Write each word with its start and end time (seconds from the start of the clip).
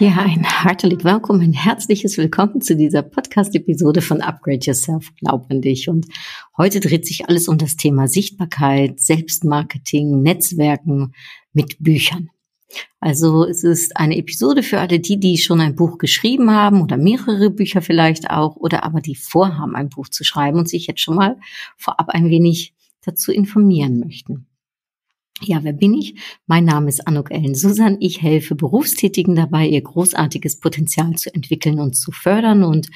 Ja, 0.00 0.18
ein 0.18 0.44
herzlich 0.44 1.02
willkommen, 1.02 1.40
ein 1.40 1.52
herzliches 1.52 2.18
Willkommen 2.18 2.60
zu 2.60 2.76
dieser 2.76 3.02
Podcast-Episode 3.02 4.00
von 4.00 4.20
Upgrade 4.20 4.60
Yourself, 4.62 5.12
glaub 5.16 5.50
an 5.50 5.60
dich. 5.60 5.88
Und 5.88 6.06
heute 6.56 6.78
dreht 6.78 7.04
sich 7.04 7.28
alles 7.28 7.48
um 7.48 7.58
das 7.58 7.74
Thema 7.74 8.06
Sichtbarkeit, 8.06 9.00
Selbstmarketing, 9.00 10.22
Netzwerken 10.22 11.14
mit 11.52 11.78
Büchern. 11.80 12.30
Also 13.00 13.44
es 13.44 13.64
ist 13.64 13.96
eine 13.96 14.16
Episode 14.16 14.62
für 14.62 14.78
alle 14.78 15.00
die, 15.00 15.18
die 15.18 15.36
schon 15.36 15.60
ein 15.60 15.74
Buch 15.74 15.98
geschrieben 15.98 16.52
haben 16.52 16.80
oder 16.80 16.96
mehrere 16.96 17.50
Bücher 17.50 17.82
vielleicht 17.82 18.30
auch 18.30 18.54
oder 18.54 18.84
aber 18.84 19.00
die 19.00 19.16
vorhaben, 19.16 19.74
ein 19.74 19.88
Buch 19.88 20.08
zu 20.08 20.22
schreiben 20.22 20.58
und 20.58 20.68
sich 20.68 20.86
jetzt 20.86 21.00
schon 21.00 21.16
mal 21.16 21.40
vorab 21.76 22.10
ein 22.10 22.30
wenig 22.30 22.72
dazu 23.04 23.32
informieren 23.32 23.98
möchten. 23.98 24.46
Ja, 25.42 25.62
wer 25.62 25.72
bin 25.72 25.94
ich? 25.94 26.14
Mein 26.46 26.64
Name 26.64 26.88
ist 26.88 27.06
Anuk 27.06 27.30
Ellen 27.30 27.54
Susan. 27.54 27.96
Ich 28.00 28.22
helfe 28.22 28.56
Berufstätigen 28.56 29.36
dabei, 29.36 29.68
ihr 29.68 29.82
großartiges 29.82 30.58
Potenzial 30.58 31.14
zu 31.14 31.32
entwickeln 31.32 31.78
und 31.78 31.94
zu 31.94 32.10
fördern 32.10 32.64
und 32.64 32.88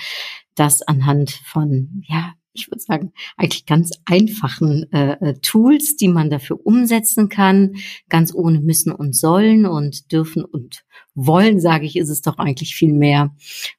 das 0.56 0.83
anhand 0.83 1.31
von, 1.31 2.03
ja, 2.08 2.34
ich 2.53 2.69
würde 2.69 2.81
sagen, 2.81 3.12
eigentlich 3.36 3.64
ganz 3.64 3.92
einfachen 4.05 4.92
äh, 4.92 5.12
äh, 5.20 5.34
Tools, 5.41 5.97
die 5.97 6.08
man 6.08 6.31
dafür 6.31 6.58
umsetzen 6.66 7.28
kann, 7.28 7.77
ganz 8.08 8.34
ohne 8.34 8.61
müssen 8.61 8.92
und 8.92 9.16
sollen 9.16 9.64
und 9.64 10.11
dürfen 10.12 10.44
und 10.44 10.84
wollen, 11.14 11.61
sage 11.61 11.86
ich, 11.86 11.97
ist 11.97 12.11
es 12.11 12.22
doch 12.22 12.38
eigentlich 12.38 12.75
viel 12.75 12.92
mehr. 12.92 13.34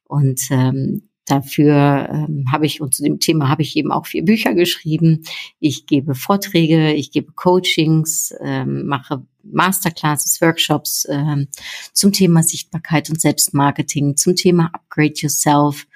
Und 0.06 0.42
ähm, 0.50 1.09
Dafür 1.26 2.10
ähm, 2.12 2.46
habe 2.52 2.66
ich 2.66 2.82
und 2.82 2.94
zu 2.94 3.02
dem 3.02 3.20
Thema 3.20 3.48
habe 3.48 3.62
ich 3.62 3.76
eben 3.78 3.92
auch 3.92 4.08
vier 4.08 4.26
Bücher 4.26 4.54
geschrieben. 4.54 5.24
Ich 5.60 5.86
gebe 5.86 6.16
Vorträge, 6.16 6.94
ich 6.94 7.12
gebe 7.12 7.32
Coachings, 7.32 8.34
ähm, 8.42 8.86
mache 8.88 9.26
Masterclasses, 9.44 10.42
Workshops 10.42 11.08
ähm, 11.10 11.48
zum 11.94 12.12
Thema 12.12 12.44
Sichtbarkeit 12.44 13.10
und 13.10 13.22
Selbstmarketing, 13.22 14.18
zum 14.18 14.36
Thema 14.36 14.70
Upgrade 14.74 15.14
Yourself 15.16 15.88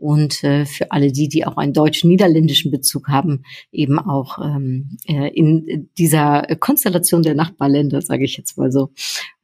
und 0.00 0.42
äh, 0.44 0.64
für 0.64 0.90
alle 0.92 1.12
die, 1.12 1.28
die 1.28 1.46
auch 1.46 1.58
einen 1.58 1.74
deutsch-niederländischen 1.74 2.70
Bezug 2.70 3.08
haben, 3.08 3.44
eben 3.70 3.98
auch 3.98 4.38
ähm, 4.38 4.96
äh, 5.06 5.28
in 5.28 5.90
dieser 5.98 6.42
Konstellation 6.58 7.22
der 7.22 7.34
Nachbarländer, 7.34 8.00
sage 8.00 8.24
ich 8.24 8.38
jetzt 8.38 8.56
mal 8.56 8.72
so. 8.72 8.92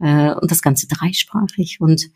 Äh, 0.01 0.33
und 0.33 0.51
das 0.51 0.63
Ganze 0.63 0.89
dreisprachig. 0.89 1.81
Und 1.81 2.11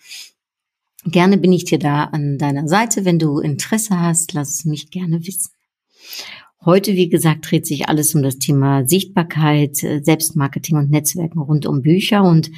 Gerne 1.04 1.38
bin 1.38 1.52
ich 1.52 1.64
dir 1.64 1.78
da 1.78 2.04
an 2.04 2.36
deiner 2.36 2.68
Seite. 2.68 3.04
Wenn 3.04 3.18
du 3.18 3.38
Interesse 3.38 3.98
hast, 3.98 4.34
lass 4.34 4.50
es 4.50 4.64
mich 4.66 4.90
gerne 4.90 5.26
wissen. 5.26 5.50
Heute, 6.62 6.92
wie 6.92 7.08
gesagt, 7.08 7.50
dreht 7.50 7.66
sich 7.66 7.88
alles 7.88 8.14
um 8.14 8.22
das 8.22 8.36
Thema 8.36 8.86
Sichtbarkeit, 8.86 9.82
äh, 9.82 10.02
Selbstmarketing 10.02 10.76
und 10.76 10.90
Netzwerken 10.90 11.38
rund 11.38 11.64
um 11.64 11.80
Bücher. 11.80 12.22
Und 12.22 12.50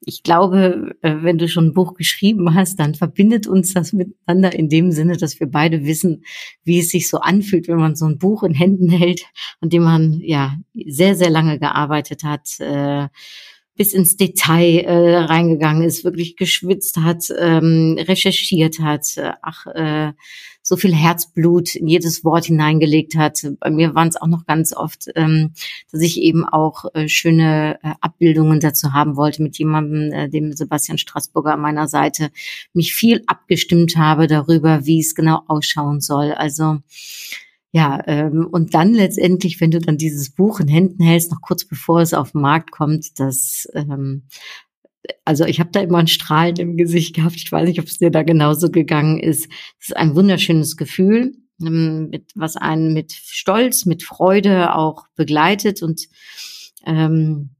ich 0.00 0.24
glaube, 0.24 0.96
äh, 1.02 1.18
wenn 1.22 1.38
du 1.38 1.48
schon 1.48 1.66
ein 1.66 1.72
Buch 1.72 1.94
geschrieben 1.94 2.56
hast, 2.56 2.80
dann 2.80 2.96
verbindet 2.96 3.46
uns 3.46 3.72
das 3.72 3.92
miteinander 3.92 4.52
in 4.52 4.68
dem 4.68 4.90
Sinne, 4.90 5.16
dass 5.16 5.38
wir 5.38 5.46
beide 5.46 5.84
wissen, 5.84 6.24
wie 6.64 6.80
es 6.80 6.88
sich 6.88 7.08
so 7.08 7.18
anfühlt, 7.18 7.68
wenn 7.68 7.78
man 7.78 7.94
so 7.94 8.06
ein 8.06 8.18
Buch 8.18 8.42
in 8.42 8.54
Händen 8.54 8.90
hält, 8.90 9.26
an 9.60 9.70
dem 9.70 9.84
man 9.84 10.20
ja 10.24 10.56
sehr, 10.74 11.14
sehr 11.14 11.30
lange 11.30 11.60
gearbeitet 11.60 12.24
hat 12.24 12.58
äh, 12.58 13.06
bis 13.76 13.92
ins 13.92 14.16
Detail 14.16 14.80
äh, 14.80 15.16
reingegangen 15.16 15.82
ist, 15.82 16.04
wirklich 16.04 16.36
geschwitzt 16.36 16.98
hat, 16.98 17.24
ähm, 17.38 17.96
recherchiert 17.98 18.80
hat, 18.80 19.16
äh, 19.16 19.32
ach, 19.42 19.66
äh, 19.66 20.12
so 20.62 20.76
viel 20.76 20.94
Herzblut 20.94 21.76
in 21.76 21.86
jedes 21.86 22.24
Wort 22.24 22.46
hineingelegt 22.46 23.14
hat. 23.14 23.46
Bei 23.60 23.70
mir 23.70 23.94
waren 23.94 24.08
es 24.08 24.16
auch 24.16 24.26
noch 24.26 24.46
ganz 24.46 24.74
oft, 24.74 25.06
ähm, 25.14 25.52
dass 25.92 26.00
ich 26.00 26.20
eben 26.20 26.44
auch 26.44 26.86
äh, 26.92 27.06
schöne 27.06 27.78
äh, 27.84 27.92
Abbildungen 28.00 28.58
dazu 28.58 28.92
haben 28.92 29.16
wollte 29.16 29.44
mit 29.44 29.58
jemandem, 29.58 30.12
äh, 30.12 30.28
dem 30.28 30.52
Sebastian 30.54 30.98
Straßburger 30.98 31.52
an 31.52 31.60
meiner 31.60 31.86
Seite, 31.86 32.30
mich 32.72 32.94
viel 32.94 33.22
abgestimmt 33.28 33.96
habe 33.96 34.26
darüber, 34.26 34.86
wie 34.86 34.98
es 34.98 35.14
genau 35.14 35.42
ausschauen 35.46 36.00
soll. 36.00 36.32
Also 36.32 36.78
ja, 37.72 38.00
ähm, 38.06 38.48
und 38.50 38.74
dann 38.74 38.94
letztendlich, 38.94 39.60
wenn 39.60 39.70
du 39.70 39.80
dann 39.80 39.96
dieses 39.98 40.30
Buch 40.30 40.60
in 40.60 40.68
Händen 40.68 41.02
hältst, 41.02 41.30
noch 41.30 41.40
kurz 41.40 41.66
bevor 41.66 42.00
es 42.00 42.14
auf 42.14 42.32
den 42.32 42.40
Markt 42.40 42.70
kommt, 42.70 43.18
das, 43.18 43.66
ähm, 43.74 44.28
also 45.24 45.44
ich 45.44 45.60
habe 45.60 45.70
da 45.72 45.80
immer 45.80 45.98
ein 45.98 46.06
Strahlen 46.06 46.56
im 46.56 46.76
Gesicht 46.76 47.14
gehabt. 47.14 47.36
Ich 47.36 47.50
weiß 47.50 47.68
nicht, 47.68 47.80
ob 47.80 47.86
es 47.86 47.98
dir 47.98 48.10
da 48.10 48.22
genauso 48.22 48.70
gegangen 48.70 49.18
ist. 49.18 49.48
Es 49.80 49.88
ist 49.88 49.96
ein 49.96 50.16
wunderschönes 50.16 50.76
Gefühl, 50.76 51.34
ähm, 51.60 52.08
mit, 52.10 52.32
was 52.34 52.56
einen 52.56 52.92
mit 52.92 53.12
Stolz, 53.12 53.84
mit 53.84 54.02
Freude 54.02 54.74
auch 54.74 55.06
begleitet 55.14 55.82
und 55.82 56.06
ähm, 56.84 57.55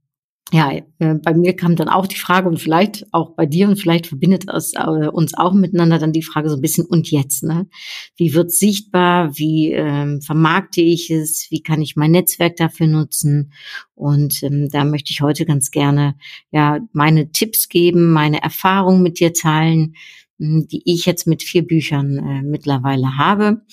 ja, 0.53 0.71
äh, 0.71 1.15
bei 1.15 1.33
mir 1.33 1.55
kam 1.55 1.75
dann 1.75 1.89
auch 1.89 2.07
die 2.07 2.15
Frage 2.17 2.47
und 2.47 2.59
vielleicht 2.59 3.05
auch 3.11 3.35
bei 3.35 3.45
dir 3.45 3.67
und 3.67 3.77
vielleicht 3.77 4.07
verbindet 4.07 4.45
es 4.49 4.73
äh, 4.73 5.07
uns 5.07 5.33
auch 5.33 5.53
miteinander 5.53 5.99
dann 5.99 6.13
die 6.13 6.23
Frage 6.23 6.49
so 6.49 6.55
ein 6.55 6.61
bisschen 6.61 6.85
und 6.85 7.11
jetzt, 7.11 7.43
ne? 7.43 7.67
Wie 8.15 8.33
wird 8.33 8.51
sichtbar? 8.51 9.37
Wie 9.37 9.73
ähm, 9.73 10.21
vermarkte 10.21 10.81
ich 10.81 11.11
es? 11.11 11.47
Wie 11.49 11.61
kann 11.61 11.81
ich 11.81 11.97
mein 11.97 12.11
Netzwerk 12.11 12.55
dafür 12.55 12.87
nutzen? 12.87 13.51
Und 13.93 14.41
ähm, 14.43 14.69
da 14.71 14.85
möchte 14.85 15.11
ich 15.11 15.21
heute 15.21 15.45
ganz 15.45 15.69
gerne 15.71 16.15
ja 16.51 16.79
meine 16.93 17.31
Tipps 17.31 17.67
geben, 17.67 18.13
meine 18.13 18.41
Erfahrungen 18.41 19.03
mit 19.03 19.19
dir 19.19 19.33
teilen, 19.33 19.95
die 20.39 20.81
ich 20.85 21.05
jetzt 21.05 21.27
mit 21.27 21.43
vier 21.43 21.65
Büchern 21.65 22.17
äh, 22.17 22.41
mittlerweile 22.43 23.17
habe 23.17 23.63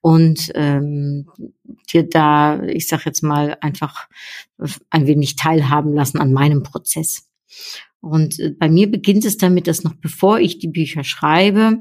und 0.00 0.52
ähm, 0.54 1.28
dir 1.92 2.08
da, 2.08 2.62
ich 2.62 2.86
sag 2.86 3.04
jetzt 3.04 3.22
mal, 3.22 3.56
einfach 3.60 4.08
ein 4.90 5.06
wenig 5.06 5.36
teilhaben 5.36 5.92
lassen 5.92 6.18
an 6.18 6.32
meinem 6.32 6.62
Prozess. 6.62 7.28
Und 8.00 8.38
äh, 8.38 8.50
bei 8.50 8.68
mir 8.68 8.90
beginnt 8.90 9.24
es 9.24 9.36
damit, 9.36 9.66
dass 9.66 9.84
noch 9.84 9.94
bevor 9.94 10.38
ich 10.38 10.58
die 10.58 10.68
Bücher 10.68 11.04
schreibe, 11.04 11.80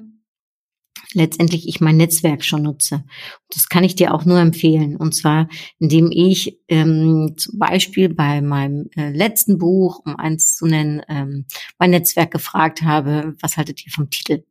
letztendlich 1.14 1.68
ich 1.68 1.80
mein 1.80 1.98
Netzwerk 1.98 2.44
schon 2.44 2.64
nutze. 2.64 3.04
Das 3.50 3.70
kann 3.70 3.84
ich 3.84 3.96
dir 3.96 4.14
auch 4.14 4.26
nur 4.26 4.40
empfehlen. 4.40 4.96
Und 4.98 5.16
zwar, 5.16 5.48
indem 5.80 6.12
ich 6.12 6.60
ähm, 6.68 7.36
zum 7.38 7.60
Beispiel 7.60 8.10
bei 8.10 8.42
meinem 8.42 8.90
äh, 8.96 9.12
letzten 9.12 9.58
Buch, 9.58 10.02
um 10.06 10.16
eins 10.18 10.56
zu 10.56 10.66
nennen, 10.66 11.02
ähm, 11.08 11.46
mein 11.78 11.92
Netzwerk 11.92 12.32
gefragt 12.32 12.82
habe, 12.82 13.36
was 13.40 13.58
haltet 13.58 13.86
ihr 13.86 13.92
vom 13.92 14.10
Titel? 14.10 14.44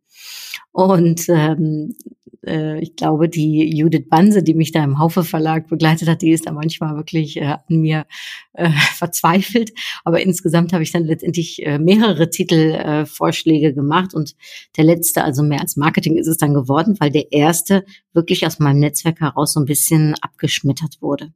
Und 0.72 1.28
ähm, 1.28 1.94
äh, 2.46 2.80
ich 2.80 2.96
glaube, 2.96 3.28
die 3.28 3.76
Judith 3.76 4.08
Banse, 4.08 4.42
die 4.42 4.54
mich 4.54 4.72
da 4.72 4.82
im 4.84 4.98
Haufe 4.98 5.24
Verlag 5.24 5.68
begleitet 5.68 6.08
hat, 6.08 6.22
die 6.22 6.30
ist 6.30 6.46
da 6.46 6.52
manchmal 6.52 6.96
wirklich 6.96 7.36
äh, 7.36 7.56
an 7.68 7.80
mir 7.80 8.06
äh, 8.54 8.70
verzweifelt. 8.94 9.72
Aber 10.04 10.20
insgesamt 10.20 10.72
habe 10.72 10.82
ich 10.82 10.92
dann 10.92 11.04
letztendlich 11.04 11.64
äh, 11.66 11.78
mehrere 11.78 12.30
Titelvorschläge 12.30 13.68
äh, 13.68 13.72
gemacht 13.72 14.14
und 14.14 14.34
der 14.76 14.84
letzte, 14.84 15.24
also 15.24 15.42
mehr 15.42 15.60
als 15.60 15.76
Marketing 15.76 16.16
ist 16.16 16.28
es 16.28 16.38
dann 16.38 16.54
geworden, 16.54 16.96
weil 17.00 17.10
der 17.10 17.32
erste 17.32 17.84
wirklich 18.12 18.46
aus 18.46 18.58
meinem 18.58 18.78
Netzwerk 18.78 19.20
heraus 19.20 19.52
so 19.52 19.60
ein 19.60 19.66
bisschen 19.66 20.14
abgeschmettert 20.20 20.98
wurde. 21.00 21.32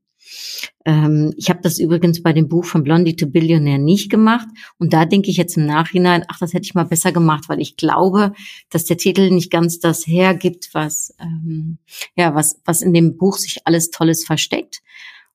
Ähm, 0.85 1.33
ich 1.37 1.51
habe 1.51 1.61
das 1.63 1.79
übrigens 1.79 2.23
bei 2.23 2.33
dem 2.33 2.49
Buch 2.49 2.65
von 2.65 2.83
Blondie 2.83 3.17
to 3.17 3.27
Billionaire 3.27 3.79
nicht 3.79 4.11
gemacht. 4.11 4.49
Und 4.79 4.93
da 4.93 5.05
denke 5.05 5.31
ich 5.31 5.37
jetzt 5.37 5.57
im 5.57 5.67
Nachhinein, 5.67 6.25
ach, 6.29 6.39
das 6.39 6.53
hätte 6.53 6.65
ich 6.65 6.75
mal 6.75 6.85
besser 6.85 7.13
gemacht, 7.13 7.49
weil 7.49 7.61
ich 7.61 7.77
glaube, 7.77 8.33
dass 8.71 8.85
der 8.85 8.97
Titel 8.97 9.31
nicht 9.31 9.51
ganz 9.51 9.79
das 9.79 10.07
hergibt, 10.07 10.71
was, 10.73 11.15
ähm, 11.21 11.79
ja, 12.17 12.35
was, 12.35 12.61
was 12.65 12.83
in 12.83 12.95
dem 12.95 13.17
Buch 13.17 13.37
sich 13.37 13.67
alles 13.67 13.91
Tolles 13.91 14.25
versteckt. 14.25 14.83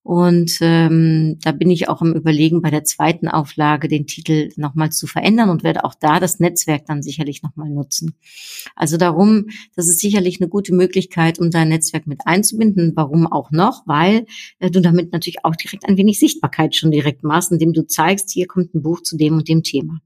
Und 0.06 0.60
ähm, 0.62 1.40
da 1.42 1.52
bin 1.52 1.72
ich 1.72 1.90
auch 1.90 2.04
im 2.04 2.14
Überlegen, 2.14 2.62
bei 2.62 2.70
der 2.70 2.84
zweiten 2.84 3.28
Auflage 3.28 3.88
den 3.88 4.06
Titel 4.06 4.50
nochmal 4.56 4.92
zu 4.92 5.08
verändern 5.08 5.50
und 5.50 5.64
werde 5.64 5.84
auch 5.84 5.96
da 5.96 6.20
das 6.20 6.40
Netzwerk 6.40 6.86
dann 6.86 7.02
sicherlich 7.02 7.42
nochmal 7.42 7.72
nutzen. 7.72 8.14
Also 8.76 8.98
darum, 8.98 9.48
das 9.76 9.88
ist 9.88 10.00
sicherlich 10.00 10.40
eine 10.40 10.48
gute 10.48 10.76
Möglichkeit, 10.76 11.40
um 11.40 11.50
dein 11.50 11.70
Netzwerk 11.70 12.06
mit 12.06 12.28
einzubinden. 12.28 12.92
Warum 12.96 13.26
auch 13.26 13.50
noch? 13.50 13.82
Weil 13.88 14.28
äh, 14.60 14.70
du 14.70 14.80
damit 14.80 15.12
natürlich 15.12 15.44
auch 15.44 15.56
direkt 15.56 15.90
ein 15.90 15.98
wenig 15.98 16.20
Sichtbarkeit 16.20 16.76
schon 16.76 16.92
direkt 16.92 17.24
machst, 17.24 17.52
indem 17.52 17.74
du 17.74 17.88
zeigst, 17.88 18.30
hier 18.30 18.46
kommt 18.46 18.76
ein 18.76 18.84
Buch 18.84 19.02
zu 19.02 19.18
dem 19.18 19.38
und 19.38 19.50
dem 19.50 19.64
Thema. 19.64 20.02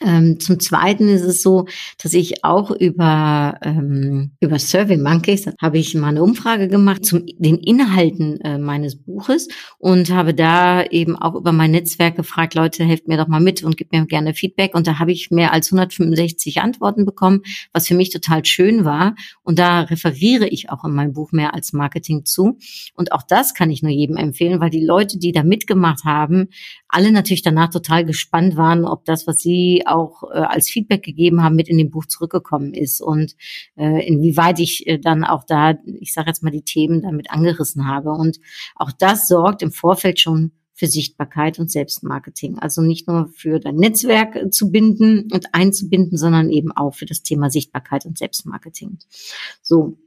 Ähm, 0.00 0.40
zum 0.40 0.58
Zweiten 0.60 1.08
ist 1.08 1.22
es 1.22 1.42
so, 1.42 1.66
dass 2.02 2.14
ich 2.14 2.42
auch 2.44 2.70
über 2.70 3.58
ähm, 3.62 4.32
über 4.40 4.58
Survey 4.58 4.96
Monkeys 4.96 5.50
habe 5.60 5.78
ich 5.78 5.94
mal 5.94 6.08
eine 6.08 6.22
Umfrage 6.22 6.68
gemacht 6.68 7.04
zum 7.04 7.26
den 7.38 7.58
Inhalten 7.58 8.40
äh, 8.40 8.58
meines 8.58 8.96
Buches 8.96 9.48
und 9.78 10.10
habe 10.10 10.32
da 10.34 10.84
eben 10.84 11.16
auch 11.16 11.34
über 11.34 11.52
mein 11.52 11.72
Netzwerk 11.72 12.16
gefragt, 12.16 12.54
Leute, 12.54 12.84
helft 12.84 13.08
mir 13.08 13.18
doch 13.18 13.28
mal 13.28 13.40
mit 13.40 13.62
und 13.62 13.76
gebt 13.76 13.92
mir 13.92 14.06
gerne 14.06 14.34
Feedback. 14.34 14.74
Und 14.74 14.86
da 14.86 14.98
habe 14.98 15.12
ich 15.12 15.30
mehr 15.30 15.52
als 15.52 15.72
165 15.72 16.60
Antworten 16.60 17.04
bekommen, 17.04 17.42
was 17.72 17.86
für 17.86 17.94
mich 17.94 18.10
total 18.10 18.44
schön 18.44 18.84
war. 18.84 19.14
Und 19.42 19.58
da 19.58 19.82
referiere 19.82 20.48
ich 20.48 20.70
auch 20.70 20.84
in 20.84 20.94
meinem 20.94 21.12
Buch 21.12 21.32
mehr 21.32 21.54
als 21.54 21.72
Marketing 21.72 22.24
zu. 22.24 22.58
Und 22.94 23.12
auch 23.12 23.22
das 23.22 23.54
kann 23.54 23.70
ich 23.70 23.82
nur 23.82 23.92
jedem 23.92 24.16
empfehlen, 24.16 24.60
weil 24.60 24.70
die 24.70 24.84
Leute, 24.84 25.18
die 25.18 25.32
da 25.32 25.42
mitgemacht 25.42 26.04
haben, 26.04 26.48
alle 26.88 27.12
natürlich 27.12 27.42
danach 27.42 27.70
total 27.70 28.04
gespannt 28.04 28.56
waren, 28.56 28.84
ob 28.84 29.04
das, 29.04 29.26
was 29.26 29.36
sie 29.38 29.84
auch 29.90 30.22
äh, 30.22 30.38
als 30.38 30.70
Feedback 30.70 31.02
gegeben 31.02 31.42
haben, 31.42 31.56
mit 31.56 31.68
in 31.68 31.78
dem 31.78 31.90
Buch 31.90 32.06
zurückgekommen 32.06 32.72
ist 32.74 33.00
und 33.00 33.36
äh, 33.76 34.06
inwieweit 34.06 34.58
ich 34.58 34.86
äh, 34.86 34.98
dann 34.98 35.24
auch 35.24 35.44
da, 35.44 35.74
ich 35.84 36.12
sage 36.12 36.28
jetzt 36.28 36.42
mal, 36.42 36.50
die 36.50 36.64
Themen 36.64 37.02
damit 37.02 37.30
angerissen 37.30 37.86
habe. 37.86 38.12
Und 38.12 38.38
auch 38.76 38.92
das 38.92 39.28
sorgt 39.28 39.62
im 39.62 39.72
Vorfeld 39.72 40.20
schon 40.20 40.52
für 40.80 40.86
Sichtbarkeit 40.86 41.58
und 41.58 41.70
Selbstmarketing. 41.70 42.58
Also 42.58 42.80
nicht 42.80 43.06
nur 43.06 43.28
für 43.34 43.60
dein 43.60 43.76
Netzwerk 43.76 44.34
äh, 44.34 44.50
zu 44.50 44.70
binden 44.70 45.28
und 45.30 45.54
einzubinden, 45.54 46.16
sondern 46.16 46.48
eben 46.48 46.72
auch 46.72 46.94
für 46.94 47.04
das 47.04 47.22
Thema 47.22 47.50
Sichtbarkeit 47.50 48.06
und 48.06 48.16
Selbstmarketing. 48.16 48.98
So, 49.60 49.98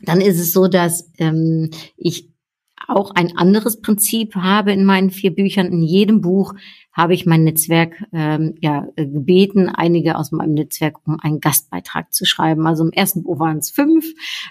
dann 0.00 0.22
ist 0.22 0.40
es 0.40 0.52
so, 0.52 0.68
dass 0.68 1.10
ähm, 1.18 1.70
ich 1.98 2.30
auch 2.88 3.10
ein 3.12 3.36
anderes 3.36 3.80
Prinzip 3.80 4.34
habe 4.34 4.72
in 4.72 4.84
meinen 4.84 5.10
vier 5.10 5.34
Büchern. 5.34 5.66
In 5.66 5.82
jedem 5.82 6.20
Buch 6.20 6.54
habe 6.92 7.14
ich 7.14 7.24
mein 7.24 7.44
Netzwerk 7.44 8.02
ähm, 8.12 8.56
ja, 8.60 8.88
äh, 8.96 9.06
gebeten, 9.06 9.68
einige 9.68 10.16
aus 10.16 10.32
meinem 10.32 10.54
Netzwerk, 10.54 10.96
um 11.06 11.18
einen 11.20 11.40
Gastbeitrag 11.40 12.12
zu 12.12 12.24
schreiben. 12.24 12.66
Also 12.66 12.84
im 12.84 12.90
ersten 12.90 13.22
Buch 13.22 13.38
waren 13.38 13.58
es 13.58 13.70
fünf, 13.70 14.06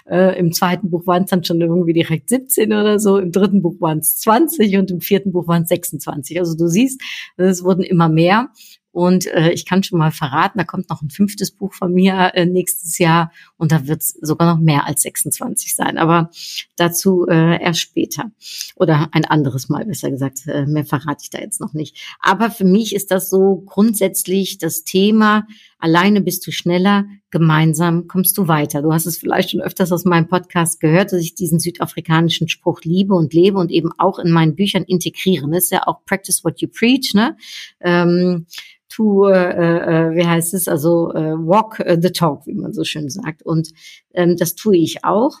äh, 0.08 0.38
im 0.38 0.52
zweiten 0.52 0.90
Buch 0.90 1.06
waren 1.06 1.24
es 1.24 1.30
dann 1.30 1.44
schon 1.44 1.60
irgendwie 1.60 1.92
direkt 1.92 2.28
17 2.28 2.72
oder 2.72 2.98
so, 2.98 3.18
im 3.18 3.30
dritten 3.30 3.62
Buch 3.62 3.80
waren 3.80 3.98
es 3.98 4.16
20 4.18 4.78
und 4.78 4.90
im 4.90 5.00
vierten 5.00 5.32
Buch 5.32 5.46
waren 5.48 5.62
es 5.62 5.68
26. 5.68 6.38
Also 6.38 6.56
du 6.56 6.66
siehst, 6.66 7.02
es 7.36 7.62
wurden 7.62 7.82
immer 7.82 8.08
mehr. 8.08 8.48
Und 8.92 9.26
äh, 9.26 9.50
ich 9.50 9.66
kann 9.66 9.82
schon 9.82 9.98
mal 9.98 10.10
verraten, 10.10 10.58
da 10.58 10.64
kommt 10.64 10.90
noch 10.90 11.02
ein 11.02 11.10
fünftes 11.10 11.52
Buch 11.52 11.72
von 11.74 11.92
mir 11.92 12.32
äh, 12.34 12.44
nächstes 12.44 12.98
Jahr 12.98 13.32
und 13.56 13.70
da 13.70 13.86
wird 13.86 14.02
es 14.02 14.18
sogar 14.20 14.54
noch 14.54 14.60
mehr 14.60 14.86
als 14.86 15.02
26 15.02 15.74
sein. 15.76 15.96
Aber 15.96 16.30
dazu 16.76 17.26
äh, 17.28 17.62
erst 17.62 17.80
später. 17.80 18.32
Oder 18.74 19.08
ein 19.12 19.24
anderes 19.24 19.68
Mal, 19.68 19.84
besser 19.84 20.10
gesagt. 20.10 20.46
Äh, 20.46 20.66
mehr 20.66 20.84
verrate 20.84 21.22
ich 21.22 21.30
da 21.30 21.38
jetzt 21.38 21.60
noch 21.60 21.72
nicht. 21.72 22.16
Aber 22.20 22.50
für 22.50 22.64
mich 22.64 22.94
ist 22.94 23.10
das 23.10 23.30
so 23.30 23.62
grundsätzlich 23.66 24.58
das 24.58 24.82
Thema, 24.84 25.46
alleine 25.80 26.20
bist 26.20 26.46
du 26.46 26.52
schneller, 26.52 27.06
gemeinsam 27.30 28.06
kommst 28.06 28.36
du 28.38 28.48
weiter. 28.48 28.82
Du 28.82 28.92
hast 28.92 29.06
es 29.06 29.18
vielleicht 29.18 29.50
schon 29.50 29.60
öfters 29.60 29.92
aus 29.92 30.04
meinem 30.04 30.28
Podcast 30.28 30.80
gehört, 30.80 31.12
dass 31.12 31.20
ich 31.20 31.34
diesen 31.34 31.58
südafrikanischen 31.58 32.48
Spruch 32.48 32.80
liebe 32.82 33.14
und 33.14 33.32
lebe 33.32 33.58
und 33.58 33.70
eben 33.70 33.90
auch 33.98 34.18
in 34.18 34.30
meinen 34.30 34.54
Büchern 34.54 34.84
integriere. 34.84 35.48
Das 35.50 35.64
ist 35.64 35.72
ja 35.72 35.86
auch 35.86 36.04
Practice 36.04 36.44
what 36.44 36.60
you 36.60 36.68
preach, 36.68 37.12
ne? 37.14 37.36
Ähm, 37.80 38.46
to, 38.88 39.28
äh, 39.28 39.34
äh, 39.34 40.16
wie 40.16 40.26
heißt 40.26 40.52
es, 40.54 40.68
also 40.68 41.12
äh, 41.14 41.34
walk 41.34 41.82
the 42.00 42.10
talk, 42.10 42.46
wie 42.46 42.54
man 42.54 42.72
so 42.72 42.84
schön 42.84 43.08
sagt. 43.08 43.42
Und 43.42 43.70
ähm, 44.14 44.36
das 44.36 44.54
tue 44.54 44.76
ich 44.76 45.04
auch 45.04 45.38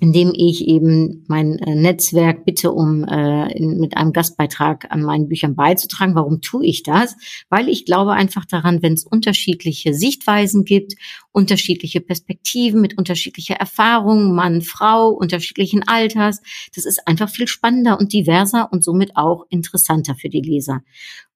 indem 0.00 0.32
ich 0.34 0.66
eben 0.66 1.24
mein 1.28 1.58
äh, 1.58 1.74
Netzwerk 1.74 2.46
bitte, 2.46 2.72
um 2.72 3.04
äh, 3.04 3.52
in, 3.52 3.78
mit 3.78 3.98
einem 3.98 4.12
Gastbeitrag 4.12 4.86
an 4.90 5.02
meinen 5.02 5.28
Büchern 5.28 5.54
beizutragen. 5.54 6.14
Warum 6.14 6.40
tue 6.40 6.64
ich 6.64 6.82
das? 6.82 7.16
Weil 7.50 7.68
ich 7.68 7.84
glaube 7.84 8.12
einfach 8.12 8.46
daran, 8.46 8.82
wenn 8.82 8.94
es 8.94 9.04
unterschiedliche 9.04 9.92
Sichtweisen 9.92 10.64
gibt, 10.64 10.94
unterschiedliche 11.32 12.00
Perspektiven 12.00 12.80
mit 12.80 12.96
unterschiedlicher 12.96 13.54
Erfahrung, 13.54 14.34
Mann, 14.34 14.62
Frau, 14.62 15.10
unterschiedlichen 15.10 15.86
Alters, 15.86 16.40
das 16.74 16.86
ist 16.86 17.06
einfach 17.06 17.28
viel 17.28 17.46
spannender 17.46 17.98
und 18.00 18.14
diverser 18.14 18.72
und 18.72 18.82
somit 18.82 19.16
auch 19.16 19.44
interessanter 19.50 20.14
für 20.14 20.30
die 20.30 20.40
Leser. 20.40 20.82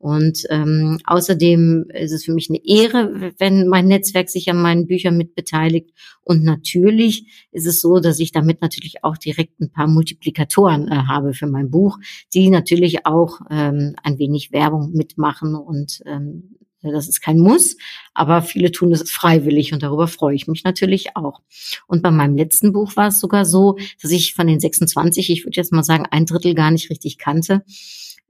Und 0.05 0.45
ähm, 0.51 0.99
außerdem 1.05 1.87
ist 1.95 2.13
es 2.13 2.25
für 2.25 2.35
mich 2.35 2.51
eine 2.51 2.63
Ehre, 2.63 3.33
wenn 3.39 3.69
mein 3.69 3.87
Netzwerk 3.87 4.29
sich 4.29 4.51
an 4.51 4.61
meinen 4.61 4.87
Büchern 4.87 5.17
mitbeteiligt. 5.17 5.95
Und 6.23 6.45
natürlich 6.45 7.47
ist 7.53 7.67
es 7.67 7.81
so, 7.81 8.01
dass 8.01 8.19
ich 8.19 8.31
damit 8.31 8.54
natürlich 8.61 9.05
auch 9.05 9.17
direkt 9.17 9.61
ein 9.61 9.71
paar 9.71 9.87
Multiplikatoren 9.87 10.89
äh, 10.89 10.97
habe 11.09 11.35
für 11.35 11.47
mein 11.47 11.71
Buch, 11.71 11.99
die 12.33 12.51
natürlich 12.51 13.07
auch 13.07 13.41
ähm, 13.51 13.95
ein 14.03 14.19
wenig 14.19 14.53
Werbung 14.53 14.93
mitmachen 14.93 15.55
und 15.55 16.03
ähm, 16.07 16.57
das 16.83 17.09
ist 17.09 17.23
kein 17.23 17.39
Muss, 17.39 17.77
aber 18.13 18.43
viele 18.43 18.71
tun 18.71 18.93
es 18.93 19.11
freiwillig 19.11 19.73
und 19.73 19.83
darüber 19.83 20.07
freue 20.07 20.35
ich 20.35 20.47
mich 20.47 20.65
natürlich 20.65 21.17
auch. 21.17 21.41
Und 21.87 22.03
bei 22.03 22.11
meinem 22.11 22.37
letzten 22.37 22.73
Buch 22.73 22.95
war 22.97 23.09
es 23.09 23.21
sogar 23.21 23.47
so, 23.47 23.79
dass 24.03 24.11
ich 24.11 24.35
von 24.35 24.47
den 24.47 24.61
26, 24.61 25.31
ich 25.31 25.45
würde 25.47 25.57
jetzt 25.57 25.73
mal 25.73 25.83
sagen, 25.83 26.07
ein 26.11 26.27
Drittel 26.27 26.55
gar 26.55 26.71
nicht 26.71 26.91
richtig 26.91 27.17
kannte 27.17 27.65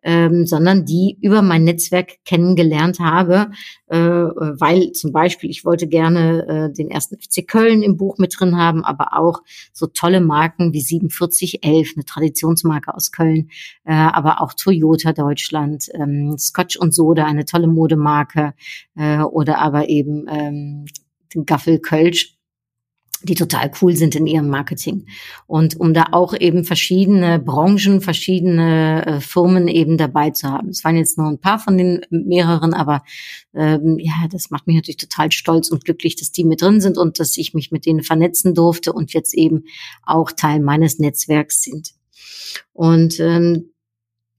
ähm, 0.04 0.46
sondern 0.46 0.84
die 0.84 1.18
über 1.22 1.42
mein 1.42 1.64
Netzwerk 1.64 2.24
kennengelernt 2.24 3.00
habe, 3.00 3.50
äh, 3.88 3.98
weil 3.98 4.92
zum 4.92 5.12
Beispiel 5.12 5.50
ich 5.50 5.64
wollte 5.64 5.88
gerne 5.88 6.46
äh, 6.46 6.72
den 6.72 6.90
ersten 6.90 7.16
FC 7.16 7.46
Köln 7.46 7.82
im 7.82 7.96
Buch 7.96 8.18
mit 8.18 8.38
drin 8.38 8.56
haben, 8.56 8.84
aber 8.84 9.18
auch 9.18 9.42
so 9.72 9.86
tolle 9.86 10.20
Marken 10.20 10.72
wie 10.72 10.82
4711, 10.82 11.94
eine 11.96 12.04
Traditionsmarke 12.04 12.94
aus 12.94 13.10
Köln, 13.12 13.48
äh, 13.84 13.94
aber 13.94 14.42
auch 14.42 14.52
Toyota 14.52 15.12
Deutschland, 15.12 15.88
ähm, 15.94 16.36
Scotch 16.38 16.76
und 16.76 16.94
Soda, 16.94 17.24
eine 17.24 17.46
tolle 17.46 17.66
Modemarke 17.66 18.54
äh, 18.96 19.20
oder 19.20 19.58
aber 19.58 19.88
eben 19.88 20.26
ähm, 20.28 20.84
Gaffel 21.46 21.80
Kölsch 21.80 22.33
die 23.24 23.34
total 23.34 23.70
cool 23.80 23.96
sind 23.96 24.14
in 24.14 24.26
ihrem 24.26 24.48
Marketing. 24.48 25.06
Und 25.46 25.78
um 25.80 25.94
da 25.94 26.06
auch 26.12 26.34
eben 26.38 26.64
verschiedene 26.64 27.38
Branchen, 27.38 28.00
verschiedene 28.00 29.06
äh, 29.06 29.20
Firmen 29.20 29.68
eben 29.68 29.96
dabei 29.96 30.30
zu 30.30 30.48
haben. 30.48 30.68
Es 30.68 30.84
waren 30.84 30.96
jetzt 30.96 31.18
nur 31.18 31.28
ein 31.28 31.40
paar 31.40 31.58
von 31.58 31.76
den 31.76 32.02
mehreren, 32.10 32.74
aber 32.74 33.02
ähm, 33.54 33.98
ja, 33.98 34.12
das 34.30 34.50
macht 34.50 34.66
mich 34.66 34.76
natürlich 34.76 34.96
total 34.96 35.32
stolz 35.32 35.70
und 35.70 35.84
glücklich, 35.84 36.16
dass 36.16 36.32
die 36.32 36.44
mit 36.44 36.62
drin 36.62 36.80
sind 36.80 36.98
und 36.98 37.18
dass 37.18 37.36
ich 37.36 37.54
mich 37.54 37.70
mit 37.70 37.86
denen 37.86 38.02
vernetzen 38.02 38.54
durfte 38.54 38.92
und 38.92 39.12
jetzt 39.12 39.34
eben 39.34 39.64
auch 40.02 40.30
Teil 40.32 40.60
meines 40.60 40.98
Netzwerks 40.98 41.62
sind. 41.62 41.94
Und 42.72 43.18
ähm, 43.20 43.73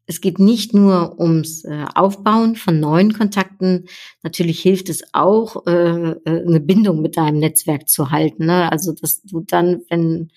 es 0.08 0.22
geht 0.22 0.40
nicht 0.40 0.74
nur 0.74 1.20
ums 1.20 1.64
äh, 1.64 1.86
Aufbauen 1.96 2.56
von 2.56 2.80
neuen 2.80 3.14
Kontakten. 3.14 3.86
Natürlich 4.24 4.62
hilft 4.62 4.90
es 4.90 5.04
auch, 5.14 5.66
äh, 5.66 6.12
äh, 6.12 6.18
eine 6.26 6.60
Bindung 6.60 7.02
mit 7.02 7.18
deinem 7.18 7.40
Netzwerk 7.40 7.90
zu 7.90 8.12
halten. 8.12 8.46
Ne? 8.46 8.72
Also, 8.72 8.94
dass 8.94 9.22
du 9.24 9.42
dann, 9.42 9.82
wenn 9.90 10.32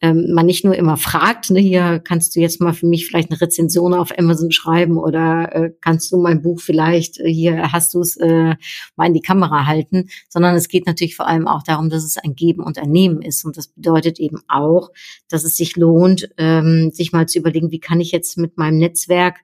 ähm, 0.00 0.32
man 0.32 0.46
nicht 0.46 0.64
nur 0.64 0.74
immer 0.74 0.96
fragt, 0.96 1.50
ne, 1.50 1.60
hier 1.60 2.00
kannst 2.00 2.34
du 2.34 2.40
jetzt 2.40 2.60
mal 2.60 2.72
für 2.72 2.86
mich 2.86 3.06
vielleicht 3.06 3.30
eine 3.30 3.40
Rezension 3.40 3.94
auf 3.94 4.16
Amazon 4.18 4.50
schreiben 4.50 4.96
oder 4.96 5.54
äh, 5.54 5.70
kannst 5.80 6.10
du 6.12 6.18
mein 6.18 6.42
Buch 6.42 6.60
vielleicht, 6.60 7.20
äh, 7.20 7.30
hier 7.30 7.72
hast 7.72 7.94
du 7.94 8.00
es 8.00 8.16
äh, 8.16 8.54
mal 8.96 9.06
in 9.06 9.14
die 9.14 9.20
Kamera 9.20 9.66
halten, 9.66 10.08
sondern 10.28 10.54
es 10.54 10.68
geht 10.68 10.86
natürlich 10.86 11.16
vor 11.16 11.28
allem 11.28 11.46
auch 11.46 11.62
darum, 11.62 11.90
dass 11.90 12.04
es 12.04 12.16
ein 12.16 12.34
Geben 12.34 12.62
und 12.62 12.78
ein 12.78 12.90
Nehmen 12.90 13.20
ist. 13.22 13.44
Und 13.44 13.56
das 13.56 13.68
bedeutet 13.68 14.18
eben 14.18 14.40
auch, 14.48 14.90
dass 15.28 15.44
es 15.44 15.56
sich 15.56 15.76
lohnt, 15.76 16.30
ähm, 16.38 16.90
sich 16.92 17.12
mal 17.12 17.26
zu 17.26 17.38
überlegen, 17.38 17.70
wie 17.70 17.80
kann 17.80 18.00
ich 18.00 18.12
jetzt 18.12 18.38
mit 18.38 18.56
meinem 18.56 18.78
Netzwerk 18.78 19.40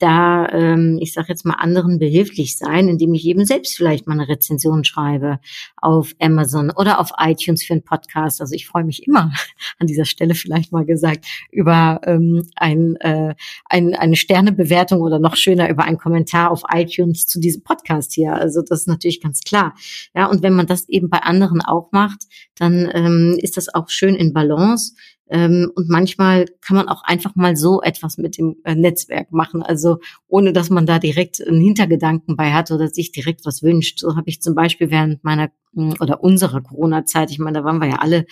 da, 0.00 0.48
ähm, 0.48 0.98
ich 1.00 1.12
sage 1.12 1.28
jetzt 1.28 1.44
mal, 1.44 1.54
anderen 1.54 1.98
behilflich 1.98 2.56
sein, 2.56 2.88
indem 2.88 3.14
ich 3.14 3.26
eben 3.26 3.44
selbst 3.44 3.76
vielleicht 3.76 4.06
mal 4.06 4.14
eine 4.14 4.28
Rezension 4.28 4.82
schreibe 4.82 5.38
auf 5.76 6.14
Amazon 6.18 6.70
oder 6.70 6.98
auf 6.98 7.10
iTunes 7.18 7.62
für 7.62 7.74
einen 7.74 7.84
Podcast. 7.84 8.40
Also 8.40 8.54
ich 8.54 8.66
freue 8.66 8.84
mich 8.84 9.06
immer 9.06 9.32
an 9.78 9.86
dieser 9.86 10.06
Stelle 10.06 10.34
vielleicht 10.34 10.72
mal 10.72 10.86
gesagt 10.86 11.26
über 11.52 12.00
ähm, 12.04 12.48
ein, 12.56 12.96
äh, 12.96 13.34
ein, 13.66 13.94
eine 13.94 14.16
Sternebewertung 14.16 15.00
oder 15.02 15.18
noch 15.18 15.36
schöner 15.36 15.68
über 15.68 15.84
einen 15.84 15.98
Kommentar 15.98 16.50
auf 16.50 16.62
iTunes 16.72 17.26
zu 17.26 17.38
diesem 17.38 17.62
Podcast 17.62 18.14
hier. 18.14 18.32
Also 18.34 18.62
das 18.62 18.80
ist 18.80 18.88
natürlich 18.88 19.20
ganz 19.20 19.42
klar. 19.42 19.74
Ja, 20.14 20.26
und 20.26 20.42
wenn 20.42 20.54
man 20.54 20.66
das 20.66 20.88
eben 20.88 21.10
bei 21.10 21.18
anderen 21.18 21.60
auch 21.60 21.92
macht, 21.92 22.24
dann 22.56 22.90
ähm, 22.92 23.38
ist 23.40 23.58
das 23.58 23.72
auch 23.74 23.90
schön 23.90 24.14
in 24.14 24.32
Balance. 24.32 24.94
Ähm, 25.30 25.70
und 25.74 25.88
manchmal 25.88 26.46
kann 26.60 26.76
man 26.76 26.88
auch 26.88 27.02
einfach 27.04 27.36
mal 27.36 27.56
so 27.56 27.80
etwas 27.82 28.18
mit 28.18 28.36
dem 28.36 28.56
äh, 28.64 28.74
Netzwerk 28.74 29.30
machen, 29.32 29.62
also 29.62 29.98
ohne 30.26 30.52
dass 30.52 30.70
man 30.70 30.86
da 30.86 30.98
direkt 30.98 31.46
einen 31.46 31.60
Hintergedanken 31.60 32.36
bei 32.36 32.52
hat 32.52 32.70
oder 32.72 32.88
sich 32.88 33.12
direkt 33.12 33.46
was 33.46 33.62
wünscht. 33.62 34.00
So 34.00 34.16
habe 34.16 34.28
ich 34.28 34.42
zum 34.42 34.54
Beispiel 34.54 34.90
während 34.90 35.22
meiner 35.22 35.50
hm, 35.74 35.94
oder 36.00 36.24
unserer 36.24 36.60
Corona-Zeit, 36.60 37.30
ich 37.30 37.38
meine, 37.38 37.60
da 37.60 37.64
waren 37.64 37.78
wir 37.78 37.88
ja 37.88 37.96
alle 38.00 38.26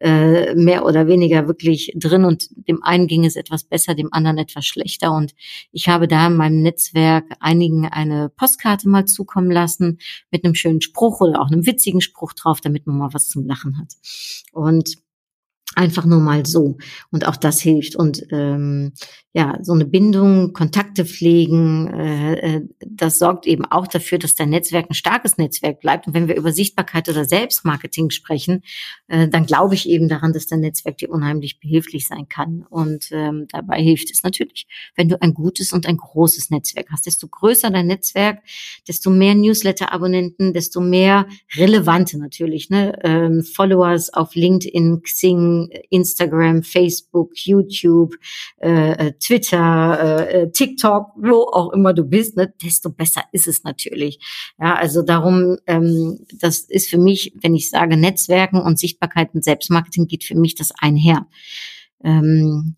äh, 0.00 0.54
mehr 0.54 0.86
oder 0.86 1.06
weniger 1.06 1.46
wirklich 1.46 1.92
drin 1.94 2.24
und 2.24 2.48
dem 2.66 2.82
einen 2.82 3.08
ging 3.08 3.26
es 3.26 3.36
etwas 3.36 3.64
besser, 3.64 3.94
dem 3.94 4.12
anderen 4.12 4.38
etwas 4.38 4.64
schlechter. 4.64 5.12
Und 5.12 5.34
ich 5.70 5.88
habe 5.88 6.08
da 6.08 6.28
in 6.28 6.36
meinem 6.36 6.62
Netzwerk 6.62 7.26
einigen 7.40 7.86
eine 7.86 8.30
Postkarte 8.30 8.88
mal 8.88 9.04
zukommen 9.04 9.50
lassen 9.50 9.98
mit 10.30 10.44
einem 10.44 10.54
schönen 10.54 10.80
Spruch 10.80 11.20
oder 11.20 11.42
auch 11.42 11.50
einem 11.50 11.66
witzigen 11.66 12.00
Spruch 12.00 12.32
drauf, 12.32 12.62
damit 12.62 12.86
man 12.86 12.96
mal 12.96 13.12
was 13.12 13.28
zum 13.28 13.44
Lachen 13.46 13.78
hat. 13.78 13.92
Und 14.52 14.96
Einfach 15.74 16.04
nur 16.04 16.20
mal 16.20 16.44
so. 16.46 16.76
Und 17.10 17.26
auch 17.26 17.36
das 17.36 17.60
hilft. 17.60 17.96
Und 17.96 18.22
ähm, 18.30 18.92
ja, 19.38 19.56
so 19.62 19.72
eine 19.72 19.84
Bindung, 19.84 20.52
Kontakte 20.52 21.04
pflegen, 21.04 21.86
äh, 21.94 22.56
äh, 22.56 22.62
das 22.84 23.20
sorgt 23.20 23.46
eben 23.46 23.64
auch 23.64 23.86
dafür, 23.86 24.18
dass 24.18 24.34
dein 24.34 24.50
Netzwerk 24.50 24.90
ein 24.90 24.94
starkes 24.94 25.38
Netzwerk 25.38 25.78
bleibt. 25.78 26.08
Und 26.08 26.14
wenn 26.14 26.26
wir 26.26 26.34
über 26.34 26.50
Sichtbarkeit 26.50 27.08
oder 27.08 27.24
Selbstmarketing 27.24 28.10
sprechen, 28.10 28.64
äh, 29.06 29.28
dann 29.28 29.46
glaube 29.46 29.76
ich 29.76 29.88
eben 29.88 30.08
daran, 30.08 30.32
dass 30.32 30.48
dein 30.48 30.58
Netzwerk 30.58 30.98
dir 30.98 31.08
unheimlich 31.10 31.60
behilflich 31.60 32.08
sein 32.08 32.28
kann. 32.28 32.66
Und 32.68 33.10
ähm, 33.12 33.46
dabei 33.52 33.80
hilft 33.80 34.10
es 34.10 34.24
natürlich, 34.24 34.66
wenn 34.96 35.08
du 35.08 35.22
ein 35.22 35.34
gutes 35.34 35.72
und 35.72 35.86
ein 35.86 35.98
großes 35.98 36.50
Netzwerk 36.50 36.88
hast. 36.90 37.06
Desto 37.06 37.28
größer 37.28 37.70
dein 37.70 37.86
Netzwerk, 37.86 38.40
desto 38.88 39.08
mehr 39.08 39.36
Newsletter-Abonnenten, 39.36 40.52
desto 40.52 40.80
mehr 40.80 41.28
relevante 41.54 42.18
natürlich, 42.18 42.70
ne? 42.70 42.98
Ähm, 43.04 43.44
Followers 43.44 44.12
auf 44.12 44.34
LinkedIn, 44.34 45.02
Xing, 45.02 45.68
Instagram, 45.90 46.64
Facebook, 46.64 47.30
YouTube, 47.36 48.16
äh, 48.60 48.94
äh 48.94 49.12
Twitter, 49.28 49.98
äh, 50.00 50.42
äh, 50.42 50.50
TikTok, 50.50 51.08
wo 51.16 51.42
auch 51.52 51.72
immer 51.74 51.92
du 51.92 52.04
bist, 52.04 52.36
ne, 52.36 52.52
desto 52.62 52.88
besser 52.88 53.22
ist 53.32 53.46
es 53.46 53.62
natürlich. 53.62 54.18
Ja, 54.58 54.74
also 54.74 55.02
darum, 55.02 55.58
ähm, 55.66 56.24
das 56.40 56.60
ist 56.60 56.88
für 56.88 56.96
mich, 56.96 57.34
wenn 57.42 57.54
ich 57.54 57.68
sage 57.68 57.98
Netzwerken 57.98 58.58
und 58.58 58.78
Sichtbarkeit 58.78 59.34
und 59.34 59.44
Selbstmarketing, 59.44 60.06
geht 60.06 60.24
für 60.24 60.34
mich 60.34 60.54
das 60.54 60.72
einher. 60.80 61.26
Ähm, 62.02 62.74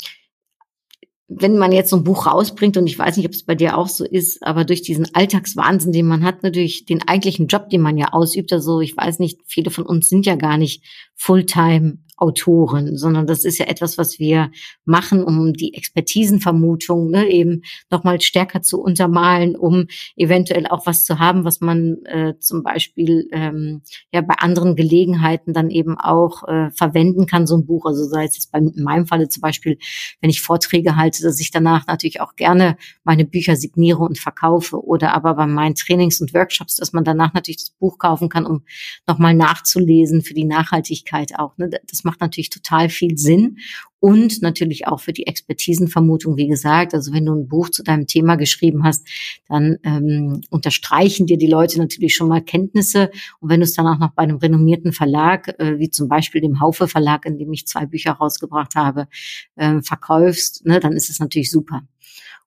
wenn 1.28 1.57
man 1.57 1.71
jetzt 1.71 1.90
so 1.90 1.97
ein 1.97 2.02
Buch 2.02 2.26
rausbringt, 2.26 2.76
und 2.76 2.88
ich 2.88 2.99
weiß 2.99 3.16
nicht, 3.16 3.26
ob 3.26 3.33
es 3.33 3.45
bei 3.45 3.54
dir 3.54 3.78
auch 3.78 3.87
so 3.87 4.04
ist, 4.04 4.42
aber 4.42 4.64
durch 4.64 4.83
diesen 4.83 5.14
Alltagswahnsinn, 5.14 5.92
den 5.92 6.09
man 6.09 6.25
hat, 6.25 6.42
natürlich 6.42 6.85
den 6.85 7.07
eigentlichen 7.07 7.47
Job, 7.47 7.71
den 7.71 7.80
man 7.80 7.97
ja 7.97 8.09
ausübt, 8.12 8.52
also 8.52 8.80
ich 8.80 8.97
weiß 8.97 9.21
nicht, 9.21 9.38
viele 9.47 9.71
von 9.71 9.87
uns 9.87 10.09
sind 10.09 10.26
ja 10.26 10.35
gar 10.35 10.59
nicht 10.59 10.83
Fulltime 11.14 11.99
Autoren, 12.21 12.97
sondern 12.97 13.27
das 13.27 13.45
ist 13.45 13.59
ja 13.59 13.67
etwas, 13.67 13.99
was 13.99 14.19
wir 14.19 14.50
machen, 14.85 15.25
um 15.25 15.55
die 15.55 15.75
Expertisenvermutung 15.75 17.11
ne, 17.11 17.29
eben 17.31 17.62
nochmal 17.91 18.21
stärker 18.21 18.62
zu 18.62 18.81
untermalen, 18.81 19.57
um 19.57 19.87
eventuell 20.17 20.67
auch 20.67 20.87
was 20.87 21.05
zu 21.05 21.19
haben, 21.19 21.45
was 21.45 21.61
man 21.61 22.05
äh, 22.05 22.35
zum 22.39 22.62
Beispiel 22.62 23.29
ähm, 23.33 23.83
ja 24.12 24.21
bei 24.21 24.35
anderen 24.35 24.77
Gelegenheiten 24.77 25.55
dann 25.55 25.71
eben 25.71 25.99
auch 25.99 26.47
äh, 26.47 26.71
verwenden 26.71 27.27
kann, 27.27 27.47
so 27.47 27.57
ein 27.57 27.65
Buch. 27.65 27.87
Also 27.87 28.05
sei 28.05 28.25
es 28.25 28.35
jetzt 28.35 28.53
bei 28.53 28.59
in 28.59 28.83
meinem 28.83 29.07
Falle 29.07 29.29
zum 29.29 29.41
Beispiel, 29.41 29.79
wenn 30.21 30.29
ich 30.29 30.43
Vorträge 30.43 30.97
halte, 30.97 31.23
dass 31.23 31.41
ich 31.41 31.50
danach 31.50 31.87
natürlich 31.87 32.21
auch 32.21 32.37
gerne 32.37 32.77
meine 33.03 33.25
Bücher 33.25 33.57
signiere 33.57 34.00
und 34.00 34.19
verkaufe 34.19 34.85
oder 34.85 35.15
aber 35.15 35.35
bei 35.35 35.47
meinen 35.47 35.75
Trainings 35.75 36.21
und 36.21 36.35
Workshops, 36.35 36.77
dass 36.77 36.93
man 36.93 37.05
danach 37.05 37.33
natürlich 37.33 37.59
das 37.59 37.71
Buch 37.71 37.99
kaufen 37.99 38.29
kann, 38.29 38.45
um 38.45 38.62
nochmal 39.07 39.35
nachzulesen 39.35 40.21
für 40.21 40.35
die 40.35 40.45
Nachhaltigkeit 40.45 41.39
auch. 41.39 41.57
Ne? 41.57 41.71
Das 41.89 42.05
macht 42.11 42.21
natürlich 42.21 42.50
total 42.50 42.88
viel 42.88 43.17
Sinn 43.17 43.59
und 44.00 44.43
natürlich 44.43 44.88
auch 44.88 44.99
für 44.99 45.12
die 45.12 45.29
Expertisenvermutung, 45.29 46.37
wie 46.37 46.49
gesagt. 46.49 46.93
Also 46.93 47.12
wenn 47.12 47.25
du 47.25 47.35
ein 47.35 47.47
Buch 47.47 47.69
zu 47.69 47.85
deinem 47.85 48.09
Thema 48.09 48.35
geschrieben 48.35 48.83
hast, 48.83 49.07
dann 49.47 49.79
ähm, 49.85 50.40
unterstreichen 50.50 51.26
dir 51.26 51.38
die 51.38 51.47
Leute 51.47 51.79
natürlich 51.79 52.17
schon 52.17 52.29
mal 52.29 52.43
Kenntnisse. 52.43 53.11
Und 53.38 53.50
wenn 53.50 53.61
du 53.61 53.64
es 53.64 53.75
dann 53.75 53.87
auch 53.87 53.99
noch 53.99 54.12
bei 54.12 54.25
einem 54.25 54.38
renommierten 54.38 54.93
Verlag, 54.93 55.55
äh, 55.61 55.79
wie 55.79 55.90
zum 55.90 56.09
Beispiel 56.09 56.40
dem 56.40 56.59
Haufe 56.59 56.88
Verlag, 56.88 57.26
in 57.26 57.38
dem 57.38 57.52
ich 57.52 57.69
zwei 57.69 57.87
Bücher 57.87 58.12
rausgebracht 58.12 58.75
habe, 58.75 59.07
äh, 59.55 59.81
verkaufst, 59.83 60.67
ne, 60.67 60.81
dann 60.81 60.95
ist 60.95 61.11
es 61.11 61.21
natürlich 61.21 61.50
super. 61.50 61.83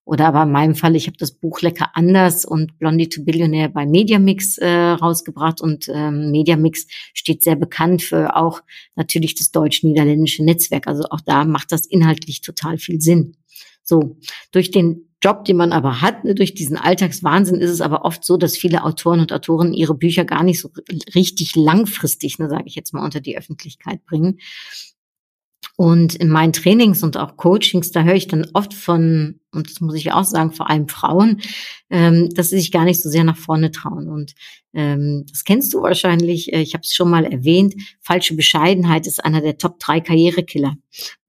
Oder 0.05 0.27
aber 0.27 0.43
in 0.43 0.51
meinem 0.51 0.75
Fall, 0.75 0.95
ich 0.95 1.07
habe 1.07 1.17
das 1.17 1.31
Buch 1.31 1.62
Lecker 1.62 1.91
anders 1.93 2.43
und 2.43 2.77
Blondie 2.77 3.07
to 3.07 3.24
Billionaire 3.24 3.69
bei 3.69 3.86
Mediamix 3.86 4.57
äh, 4.57 4.67
rausgebracht 4.67 5.62
und 5.62 5.88
ähm, 5.88 6.31
Mediamix 6.31 6.88
steht 7.13 7.41
sehr 7.41 7.55
bekannt 7.55 8.01
für 8.01 8.36
auch 8.36 8.62
natürlich 8.95 9.36
das 9.36 9.51
deutsch-niederländische 9.51 10.43
Netzwerk. 10.43 10.88
Also 10.88 11.05
auch 11.10 11.22
da 11.22 11.45
macht 11.45 11.72
das 11.72 11.86
inhaltlich 11.86 12.41
total 12.41 12.77
viel 12.77 13.00
Sinn. 13.00 13.38
So, 13.81 14.17
durch 14.51 14.72
den 14.72 15.10
Job, 15.24 15.45
den 15.45 15.55
man 15.55 15.72
aber 15.72 16.01
hat, 16.01 16.25
ne, 16.25 16.36
durch 16.36 16.53
diesen 16.53 16.75
Alltagswahnsinn 16.75 17.62
ist 17.62 17.69
es 17.69 17.79
aber 17.79 18.03
oft 18.03 18.25
so, 18.25 18.36
dass 18.36 18.57
viele 18.57 18.83
Autoren 18.83 19.22
und 19.22 19.31
Autoren 19.31 19.74
ihre 19.74 19.95
Bücher 19.95 20.25
gar 20.25 20.43
nicht 20.43 20.60
so 20.60 20.69
richtig 21.15 21.55
langfristig, 21.55 22.39
ne, 22.39 22.50
sage 22.50 22.65
ich 22.65 22.75
jetzt 22.75 22.93
mal, 22.93 23.05
unter 23.05 23.22
die 23.22 23.38
Öffentlichkeit 23.38 24.03
bringen. 24.05 24.39
Und 25.77 26.15
in 26.15 26.27
meinen 26.27 26.51
Trainings 26.51 27.03
und 27.03 27.15
auch 27.15 27.38
Coachings, 27.38 27.91
da 27.91 28.03
höre 28.03 28.15
ich 28.15 28.27
dann 28.27 28.48
oft 28.53 28.74
von 28.74 29.39
und 29.53 29.69
das 29.69 29.81
muss 29.81 29.95
ich 29.95 30.12
auch 30.12 30.24
sagen, 30.24 30.51
vor 30.51 30.69
allem 30.69 30.88
Frauen, 30.88 31.41
ähm, 31.89 32.29
dass 32.33 32.50
sie 32.50 32.57
sich 32.57 32.72
gar 32.72 32.86
nicht 32.86 33.01
so 33.01 33.10
sehr 33.10 33.24
nach 33.24 33.38
vorne 33.38 33.72
trauen. 33.72 34.10
Und 34.10 34.33
ähm, 34.74 35.25
das 35.29 35.43
kennst 35.43 35.74
du 35.74 35.81
wahrscheinlich, 35.83 36.51
äh, 36.51 36.62
ich 36.62 36.74
habe 36.74 36.81
es 36.81 36.93
schon 36.93 37.10
mal 37.10 37.25
erwähnt, 37.25 37.75
falsche 38.01 38.36
Bescheidenheit 38.36 39.05
ist 39.05 39.24
einer 39.24 39.41
der 39.41 39.57
Top 39.57 39.79
drei 39.79 40.01
Karrierekiller. 40.01 40.75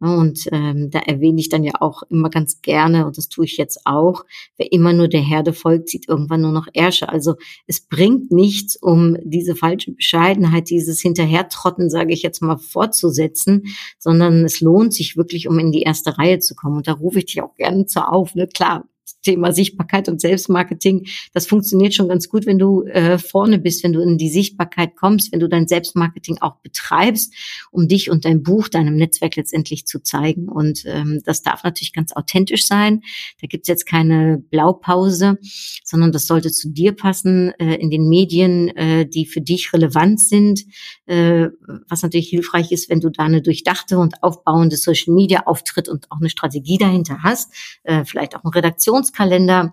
Und 0.00 0.46
ähm, 0.52 0.90
da 0.90 1.00
erwähne 1.00 1.40
ich 1.40 1.48
dann 1.48 1.64
ja 1.64 1.72
auch 1.80 2.02
immer 2.10 2.30
ganz 2.30 2.60
gerne, 2.60 3.06
und 3.06 3.16
das 3.16 3.28
tue 3.28 3.44
ich 3.44 3.56
jetzt 3.56 3.80
auch, 3.86 4.24
wer 4.56 4.70
immer 4.72 4.92
nur 4.92 5.08
der 5.08 5.22
Herde 5.22 5.52
folgt, 5.52 5.88
sieht 5.88 6.08
irgendwann 6.08 6.42
nur 6.42 6.52
noch 6.52 6.68
Ärsche. 6.72 7.08
Also 7.08 7.36
es 7.66 7.80
bringt 7.80 8.30
nichts, 8.30 8.76
um 8.76 9.16
diese 9.22 9.54
falsche 9.56 9.92
Bescheidenheit, 9.92 10.70
dieses 10.70 11.00
Hinterhertrotten, 11.00 11.88
sage 11.90 12.12
ich 12.12 12.22
jetzt 12.22 12.42
mal, 12.42 12.58
fortzusetzen, 12.58 13.64
sondern 13.98 14.44
es 14.44 14.60
lohnt 14.60 14.92
sich 14.94 15.16
wirklich, 15.16 15.48
um 15.48 15.58
in 15.58 15.72
die 15.72 15.82
erste 15.82 16.18
Reihe 16.18 16.38
zu 16.38 16.54
kommen. 16.54 16.78
Und 16.78 16.88
da 16.88 16.92
rufe 16.92 17.18
ich 17.18 17.26
dich 17.26 17.42
auch 17.42 17.54
gerne 17.56 17.86
zur 17.86 18.12
auf. 18.14 18.34
Ne? 18.34 18.46
Klar, 18.48 18.84
Thema 19.24 19.52
Sichtbarkeit 19.52 20.08
und 20.08 20.20
Selbstmarketing, 20.20 21.06
das 21.32 21.46
funktioniert 21.46 21.94
schon 21.94 22.08
ganz 22.08 22.28
gut, 22.28 22.46
wenn 22.46 22.58
du 22.58 22.82
äh, 22.84 23.18
vorne 23.18 23.58
bist, 23.58 23.82
wenn 23.82 23.92
du 23.92 24.00
in 24.00 24.18
die 24.18 24.28
Sichtbarkeit 24.28 24.94
kommst, 24.96 25.32
wenn 25.32 25.40
du 25.40 25.48
dein 25.48 25.66
Selbstmarketing 25.66 26.38
auch 26.40 26.56
betreibst, 26.62 27.34
um 27.70 27.88
dich 27.88 28.10
und 28.10 28.24
dein 28.24 28.42
Buch 28.42 28.68
deinem 28.68 28.96
Netzwerk 28.96 29.36
letztendlich 29.36 29.86
zu 29.86 30.02
zeigen. 30.02 30.48
Und 30.48 30.84
ähm, 30.86 31.20
das 31.24 31.42
darf 31.42 31.64
natürlich 31.64 31.92
ganz 31.92 32.12
authentisch 32.12 32.66
sein. 32.66 33.02
Da 33.40 33.46
gibt's 33.46 33.68
jetzt 33.68 33.86
keine 33.86 34.38
Blaupause, 34.50 35.38
sondern 35.82 36.12
das 36.12 36.26
sollte 36.26 36.52
zu 36.52 36.68
dir 36.70 36.92
passen, 36.92 37.52
äh, 37.58 37.76
in 37.76 37.90
den 37.90 38.08
Medien, 38.08 38.68
äh, 38.76 39.06
die 39.06 39.26
für 39.26 39.40
dich 39.40 39.72
relevant 39.72 40.20
sind, 40.20 40.64
äh, 41.06 41.48
was 41.88 42.02
natürlich 42.02 42.28
hilfreich 42.28 42.72
ist, 42.72 42.90
wenn 42.90 43.00
du 43.00 43.10
da 43.10 43.24
eine 43.24 43.42
durchdachte 43.42 43.98
und 43.98 44.22
aufbauende 44.22 44.76
Social 44.76 45.14
Media 45.14 45.44
Auftritt 45.46 45.88
und 45.88 46.10
auch 46.10 46.20
eine 46.20 46.30
Strategie 46.30 46.78
dahinter 46.78 47.22
hast, 47.22 47.52
äh, 47.84 48.04
vielleicht 48.04 48.36
auch 48.36 48.44
ein 48.44 48.50
Redaktions 48.50 49.12
Adventskalender, 49.14 49.72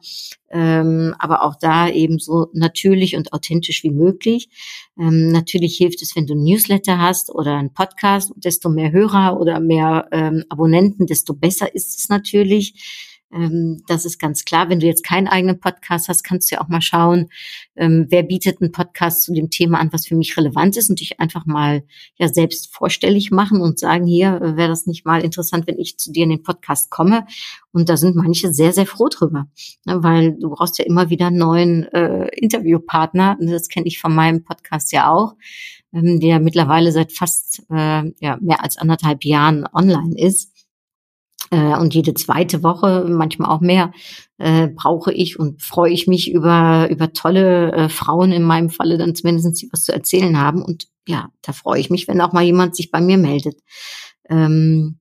ähm, 0.50 1.16
aber 1.20 1.44
auch 1.44 1.56
da 1.56 1.90
eben 1.90 2.20
so 2.20 2.48
natürlich 2.54 3.16
und 3.16 3.34
authentisch 3.34 3.84
wie 3.84 3.92
möglich. 3.92 4.50
Ähm, 5.00 5.32
natürlich 5.32 5.78
hilft 5.78 6.02
es, 6.02 6.16
wenn 6.16 6.28
du 6.28 6.34
ein 6.34 6.44
Newsletter 6.44 7.00
hast 7.00 7.34
oder 7.34 7.56
einen 7.56 7.74
Podcast. 7.74 8.32
Desto 8.36 8.70
mehr 8.70 8.92
Hörer 8.92 9.40
oder 9.40 9.60
mehr 9.60 10.08
ähm, 10.12 10.44
Abonnenten, 10.50 11.08
desto 11.08 11.34
besser 11.34 11.74
ist 11.74 11.98
es 11.98 12.10
natürlich. 12.10 13.10
Ähm, 13.34 13.84
das 13.88 14.06
ist 14.06 14.20
ganz 14.20 14.46
klar. 14.46 14.70
Wenn 14.70 14.80
du 14.80 14.86
jetzt 14.86 15.04
keinen 15.04 15.28
eigenen 15.28 15.60
Podcast 15.60 16.08
hast, 16.08 16.24
kannst 16.24 16.52
du 16.52 16.56
ja 16.56 16.62
auch 16.62 16.68
mal 16.68 16.82
schauen, 16.82 17.30
ähm, 17.76 18.08
wer 18.10 18.24
bietet 18.24 18.62
einen 18.62 18.72
Podcast 18.72 19.24
zu 19.24 19.34
dem 19.34 19.50
Thema 19.50 19.80
an, 19.80 19.92
was 19.94 20.08
für 20.08 20.16
mich 20.16 20.36
relevant 20.38 20.78
ist 20.78 20.90
und 20.90 21.00
dich 21.00 21.20
einfach 21.20 21.46
mal 21.46 21.84
ja 22.16 22.28
selbst 22.28 22.74
vorstellig 22.74 23.32
machen 23.32 23.62
und 23.62 23.80
sagen, 23.80 24.06
hier 24.06 24.42
äh, 24.42 24.58
wäre 24.58 24.70
das 24.70 24.86
nicht 24.86 25.06
mal 25.06 25.24
interessant, 25.24 25.68
wenn 25.68 25.80
ich 25.80 25.98
zu 25.98 26.12
dir 26.12 26.24
in 26.24 26.30
den 26.30 26.44
Podcast 26.44 26.90
komme. 26.90 27.26
Und 27.72 27.90
da 27.90 27.98
sind 27.98 28.16
manche 28.16 28.54
sehr, 28.54 28.74
sehr 28.74 28.86
froh 28.86 29.08
drüber, 29.08 29.48
ne, 29.86 30.04
weil 30.04 30.34
du 30.38 30.50
brauchst 30.50 30.78
ja 30.78 30.86
immer 30.86 31.10
wieder 31.10 31.28
einen 31.28 31.38
neuen 31.38 31.84
äh, 31.94 32.28
Interviewpartner. 32.36 33.38
Das 33.40 33.70
kenne 33.70 33.88
ich 33.88 34.00
von 34.00 34.14
meinem 34.14 34.44
Podcast 34.44 34.92
ja 34.92 35.10
auch 35.10 35.36
ähm, 35.94 36.20
der 36.20 36.40
mittlerweile 36.40 36.92
seit 36.92 37.12
fast 37.12 37.64
äh, 37.70 38.12
ja, 38.20 38.38
mehr 38.42 38.64
als 38.64 38.78
anderthalb 38.78 39.24
Jahren 39.24 39.66
online 39.74 40.18
ist 40.18 40.52
äh, 41.52 41.78
und 41.78 41.94
jede 41.94 42.14
zweite 42.14 42.64
Woche, 42.64 43.06
manchmal 43.08 43.52
auch 43.52 43.62
mehr, 43.62 43.92
äh, 44.38 44.68
brauche 44.68 45.14
ich 45.14 45.38
und 45.38 45.62
freue 45.62 45.92
ich 45.92 46.08
mich 46.08 46.32
über, 46.32 46.90
über 46.90 47.14
tolle 47.14 47.72
äh, 47.74 47.90
Frauen 47.90 48.32
in 48.32 48.44
meinem 48.44 48.70
Falle 48.70 48.98
dann 48.98 49.16
zumindest, 49.16 49.62
die 49.62 49.70
was 49.72 49.84
zu 49.84 49.94
erzählen 49.94 50.40
haben. 50.40 50.64
Und 50.64 50.88
ja, 51.08 51.30
da 51.42 51.52
freue 51.52 51.80
ich 51.80 51.90
mich, 51.90 52.08
wenn 52.08 52.22
auch 52.22 52.34
mal 52.34 52.44
jemand 52.44 52.76
sich 52.76 52.90
bei 52.90 53.02
mir 53.02 53.18
meldet. 53.18 53.60
Ähm, 54.30 55.00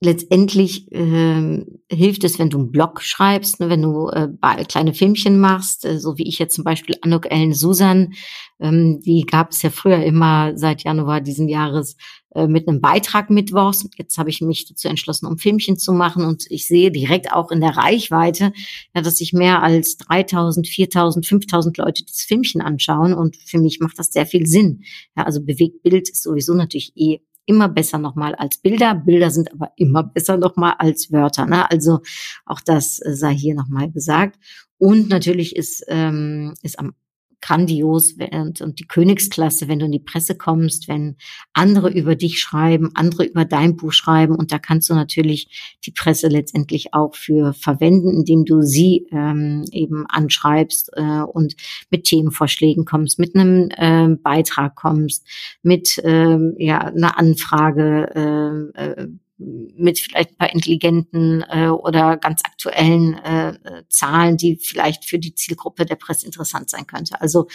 letztendlich 0.00 0.90
äh, 0.90 1.64
hilft 1.90 2.24
es, 2.24 2.40
wenn 2.40 2.50
du 2.50 2.58
einen 2.58 2.72
Blog 2.72 3.00
schreibst, 3.02 3.60
ne, 3.60 3.68
wenn 3.68 3.82
du 3.82 4.08
äh, 4.08 4.28
kleine 4.64 4.94
Filmchen 4.94 5.38
machst, 5.38 5.84
äh, 5.84 6.00
so 6.00 6.18
wie 6.18 6.26
ich 6.26 6.40
jetzt 6.40 6.56
zum 6.56 6.64
Beispiel 6.64 6.96
Anuk 7.02 7.30
Ellen 7.30 7.54
Susan, 7.54 8.14
ähm, 8.58 9.00
die 9.00 9.22
gab 9.22 9.52
es 9.52 9.62
ja 9.62 9.70
früher 9.70 10.02
immer 10.02 10.58
seit 10.58 10.82
Januar 10.82 11.20
diesen 11.20 11.48
Jahres 11.48 11.96
mit 12.34 12.68
einem 12.68 12.80
Beitrag 12.80 13.30
mittwochs. 13.30 13.86
Jetzt 13.96 14.18
habe 14.18 14.30
ich 14.30 14.40
mich 14.40 14.66
dazu 14.66 14.88
entschlossen, 14.88 15.26
um 15.26 15.38
Filmchen 15.38 15.78
zu 15.78 15.92
machen 15.92 16.24
und 16.24 16.44
ich 16.50 16.66
sehe 16.66 16.90
direkt 16.90 17.32
auch 17.32 17.50
in 17.50 17.60
der 17.60 17.76
Reichweite, 17.76 18.52
ja, 18.94 19.02
dass 19.02 19.16
sich 19.16 19.32
mehr 19.32 19.62
als 19.62 19.96
3000, 19.98 20.66
4000, 20.66 21.26
5000 21.26 21.78
Leute 21.78 22.04
dieses 22.04 22.22
Filmchen 22.22 22.62
anschauen 22.62 23.14
und 23.14 23.36
für 23.36 23.58
mich 23.58 23.80
macht 23.80 23.98
das 23.98 24.12
sehr 24.12 24.26
viel 24.26 24.46
Sinn. 24.46 24.82
Ja, 25.16 25.24
also 25.24 25.42
Bewegtbild 25.42 26.08
ist 26.08 26.22
sowieso 26.22 26.54
natürlich 26.54 26.92
eh 26.96 27.20
immer 27.46 27.68
besser 27.68 27.98
nochmal 27.98 28.34
als 28.34 28.58
Bilder. 28.58 28.94
Bilder 28.94 29.30
sind 29.30 29.52
aber 29.52 29.72
immer 29.76 30.02
besser 30.02 30.36
nochmal 30.36 30.74
als 30.78 31.10
Wörter. 31.12 31.46
Ne? 31.46 31.70
Also 31.70 32.00
auch 32.46 32.60
das 32.60 33.00
äh, 33.04 33.14
sei 33.14 33.34
hier 33.34 33.54
nochmal 33.54 33.90
gesagt. 33.90 34.38
Und 34.78 35.08
natürlich 35.08 35.56
ist, 35.56 35.84
ähm, 35.88 36.54
ist 36.62 36.78
am 36.78 36.94
grandios 37.42 38.14
und, 38.32 38.78
die 38.78 38.86
Königsklasse, 38.86 39.68
wenn 39.68 39.80
du 39.80 39.86
in 39.86 39.92
die 39.92 39.98
Presse 39.98 40.36
kommst, 40.36 40.88
wenn 40.88 41.16
andere 41.52 41.90
über 41.90 42.14
dich 42.14 42.38
schreiben, 42.38 42.90
andere 42.94 43.24
über 43.24 43.44
dein 43.44 43.76
Buch 43.76 43.92
schreiben 43.92 44.36
und 44.36 44.52
da 44.52 44.58
kannst 44.58 44.88
du 44.88 44.94
natürlich 44.94 45.76
die 45.84 45.90
Presse 45.90 46.28
letztendlich 46.28 46.94
auch 46.94 47.14
für 47.14 47.52
verwenden, 47.52 48.10
indem 48.10 48.44
du 48.44 48.62
sie 48.62 49.06
ähm, 49.12 49.64
eben 49.72 50.06
anschreibst 50.08 50.90
äh, 50.94 51.22
und 51.22 51.56
mit 51.90 52.04
Themenvorschlägen 52.04 52.84
kommst, 52.84 53.18
mit 53.18 53.34
einem 53.34 53.68
äh, 53.76 54.16
Beitrag 54.16 54.76
kommst, 54.76 55.26
mit 55.62 55.98
äh, 55.98 56.38
ja 56.64 56.78
einer 56.78 57.18
Anfrage 57.18 58.72
äh, 58.76 58.82
äh, 58.82 59.08
mit 59.38 59.98
vielleicht 59.98 60.30
ein 60.30 60.36
paar 60.36 60.52
intelligenten 60.52 61.42
äh, 61.48 61.68
oder 61.68 62.16
ganz 62.16 62.42
aktuellen 62.44 63.14
äh, 63.14 63.82
Zahlen, 63.88 64.36
die 64.36 64.56
vielleicht 64.56 65.04
für 65.04 65.18
die 65.18 65.34
Zielgruppe 65.34 65.84
der 65.84 65.96
Presse 65.96 66.26
interessant 66.26 66.70
sein 66.70 66.86
könnte. 66.86 67.20
Also 67.20 67.48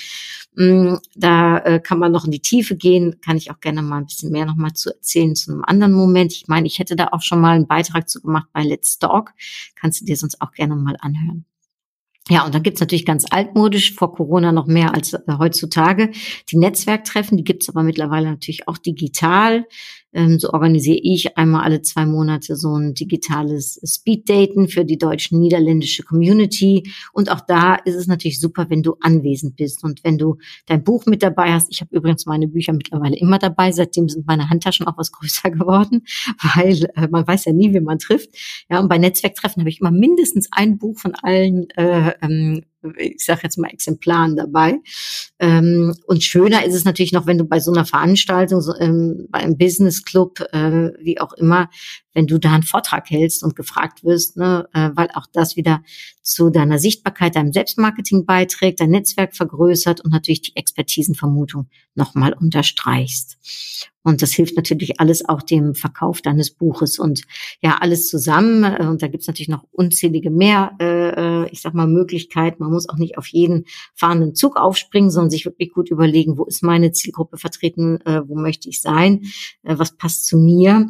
mh, 0.55 0.65
mm, 0.65 0.99
da 1.15 1.59
äh, 1.59 1.79
kann 1.79 1.99
man 1.99 2.11
noch 2.11 2.25
in 2.25 2.31
die 2.31 2.41
Tiefe 2.41 2.75
gehen, 2.75 3.21
kann 3.21 3.37
ich 3.37 3.51
auch 3.51 3.59
gerne 3.59 3.81
mal 3.81 3.97
ein 3.97 4.05
bisschen 4.05 4.31
mehr 4.31 4.45
nochmal 4.45 4.73
zu 4.73 4.93
erzählen 4.93 5.35
zu 5.35 5.51
einem 5.51 5.63
anderen 5.63 5.93
Moment. 5.93 6.33
Ich 6.33 6.47
meine, 6.47 6.67
ich 6.67 6.79
hätte 6.79 6.95
da 6.95 7.09
auch 7.11 7.21
schon 7.21 7.41
mal 7.41 7.55
einen 7.55 7.67
Beitrag 7.67 8.09
zu 8.09 8.21
gemacht 8.21 8.47
bei 8.53 8.63
Let's 8.63 8.99
Talk. 8.99 9.33
Kannst 9.75 10.01
du 10.01 10.05
dir 10.05 10.17
sonst 10.17 10.41
auch 10.41 10.51
gerne 10.51 10.75
mal 10.75 10.97
anhören. 10.99 11.45
Ja, 12.29 12.45
und 12.45 12.53
dann 12.53 12.63
gibt's 12.63 12.81
natürlich 12.81 13.05
ganz 13.05 13.25
altmodisch, 13.29 13.93
vor 13.93 14.13
Corona 14.13 14.51
noch 14.51 14.67
mehr 14.67 14.93
als 14.93 15.13
äh, 15.13 15.21
heutzutage, 15.37 16.11
die 16.51 16.57
Netzwerktreffen, 16.57 17.37
die 17.37 17.45
gibt's 17.45 17.69
aber 17.69 17.83
mittlerweile 17.83 18.29
natürlich 18.29 18.67
auch 18.67 18.77
digital. 18.77 19.65
Ähm, 20.13 20.39
so 20.39 20.51
organisiere 20.51 20.99
ich 21.01 21.37
einmal 21.37 21.63
alle 21.63 21.81
zwei 21.81 22.05
Monate 22.05 22.55
so 22.55 22.75
ein 22.75 22.93
digitales 22.93 23.79
Speeddaten 23.85 24.67
für 24.67 24.85
die 24.85 24.97
deutsch-niederländische 24.97 26.03
Community. 26.03 26.89
Und 27.13 27.31
auch 27.31 27.41
da 27.41 27.75
ist 27.75 27.95
es 27.95 28.07
natürlich 28.07 28.39
super, 28.39 28.69
wenn 28.69 28.83
du 28.83 28.95
anwesend 29.01 29.57
bist 29.57 29.83
und 29.83 30.03
wenn 30.03 30.17
du 30.17 30.37
dein 30.65 30.83
Buch 30.83 31.05
mit 31.05 31.23
dabei 31.23 31.53
hast. 31.53 31.67
Ich 31.71 31.81
habe 31.81 31.95
übrigens 31.95 32.25
meine 32.25 32.47
Bücher 32.47 32.73
mittlerweile 32.73 33.17
immer 33.17 33.39
dabei. 33.39 33.71
Seitdem 33.71 34.09
sind 34.09 34.27
meine 34.27 34.49
Handtaschen 34.49 34.87
auch 34.87 34.97
was 34.97 35.11
größer 35.11 35.51
geworden, 35.51 36.03
weil 36.55 36.89
äh, 36.95 37.07
man 37.09 37.27
weiß 37.27 37.45
ja 37.45 37.53
nie, 37.53 37.73
wie 37.73 37.79
man 37.79 37.99
trifft. 37.99 38.29
Ja, 38.69 38.79
und 38.79 38.89
bei 38.89 38.97
Netzwerktreffen 38.97 39.61
habe 39.61 39.69
ich 39.69 39.81
immer 39.81 39.91
mindestens 39.91 40.47
ein 40.51 40.77
Buch 40.77 40.97
von 40.97 41.13
allen 41.15 41.69
äh, 41.71 42.13
ähm, 42.21 42.63
ich 42.97 43.25
sage 43.25 43.41
jetzt 43.43 43.57
mal 43.57 43.69
Exemplaren 43.69 44.35
dabei. 44.35 44.79
Ähm, 45.39 45.95
und 46.05 46.23
schöner 46.23 46.65
ist 46.65 46.75
es 46.75 46.85
natürlich 46.85 47.11
noch, 47.11 47.27
wenn 47.27 47.37
du 47.37 47.45
bei 47.45 47.59
so 47.59 47.71
einer 47.71 47.85
Veranstaltung, 47.85 48.61
so, 48.61 48.73
ähm, 48.79 49.27
bei 49.29 49.39
einem 49.39 49.57
Business 49.57 50.03
Club, 50.03 50.39
äh, 50.51 50.91
wie 50.99 51.19
auch 51.19 51.33
immer, 51.33 51.69
wenn 52.17 52.25
du 52.25 52.39
da 52.39 52.51
einen 52.51 52.63
Vortrag 52.63 53.11
hältst 53.11 53.43
und 53.43 53.55
gefragt 53.55 54.03
wirst, 54.03 54.37
ne, 54.37 54.67
äh, 54.73 54.89
weil 54.95 55.07
auch 55.13 55.27
das 55.31 55.55
wieder 55.55 55.83
zu 56.23 56.49
deiner 56.49 56.79
Sichtbarkeit, 56.79 57.35
deinem 57.35 57.53
Selbstmarketing 57.53 58.25
beiträgt, 58.25 58.79
dein 58.79 58.89
Netzwerk 58.89 59.35
vergrößert 59.35 60.01
und 60.01 60.11
natürlich 60.11 60.41
die 60.41 60.55
Expertisenvermutung 60.55 61.67
nochmal 61.93 62.33
unterstreichst. 62.33 63.37
Und 64.07 64.21
das 64.21 64.31
hilft 64.31 64.55
natürlich 64.55 65.01
alles 65.01 65.27
auch 65.27 65.41
dem 65.41 65.75
Verkauf 65.75 66.21
deines 66.21 66.51
Buches 66.51 66.97
und 66.97 67.23
ja, 67.61 67.77
alles 67.81 68.07
zusammen. 68.07 68.63
Äh, 68.63 68.87
und 68.87 69.01
da 69.01 69.07
gibt's 69.07 69.27
natürlich 69.27 69.49
noch 69.49 69.65
unzählige 69.71 70.31
mehr, 70.31 70.71
äh, 70.79 71.09
äh, 71.43 71.49
ich 71.51 71.61
sag 71.61 71.73
mal, 71.73 71.87
Möglichkeiten. 71.87 72.63
Man 72.63 72.71
muss 72.71 72.87
auch 72.87 72.95
nicht 72.95 73.17
auf 73.17 73.27
jeden 73.27 73.65
fahrenden 73.95 74.33
Zug 74.33 74.55
aufspringen, 74.55 75.11
sondern 75.11 75.29
sich 75.29 75.43
wirklich 75.43 75.73
gut 75.73 75.91
überlegen, 75.91 76.37
wo 76.37 76.45
ist 76.45 76.63
meine 76.63 76.93
Zielgruppe 76.93 77.37
vertreten, 77.37 77.99
äh, 78.05 78.21
wo 78.25 78.35
möchte 78.35 78.69
ich 78.69 78.81
sein, 78.81 79.23
äh, 79.63 79.77
was 79.77 79.97
passt 79.97 80.25
zu 80.25 80.37
mir. 80.37 80.89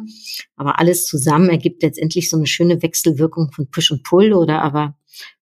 Aber 0.54 0.78
alles 0.78 1.04
zusammen 1.04 1.17
ergibt 1.48 1.82
letztendlich 1.82 2.30
so 2.30 2.36
eine 2.36 2.46
schöne 2.46 2.82
Wechselwirkung 2.82 3.50
von 3.52 3.70
Push 3.70 3.90
und 3.90 4.02
Pull 4.02 4.32
oder 4.32 4.62
aber 4.62 4.96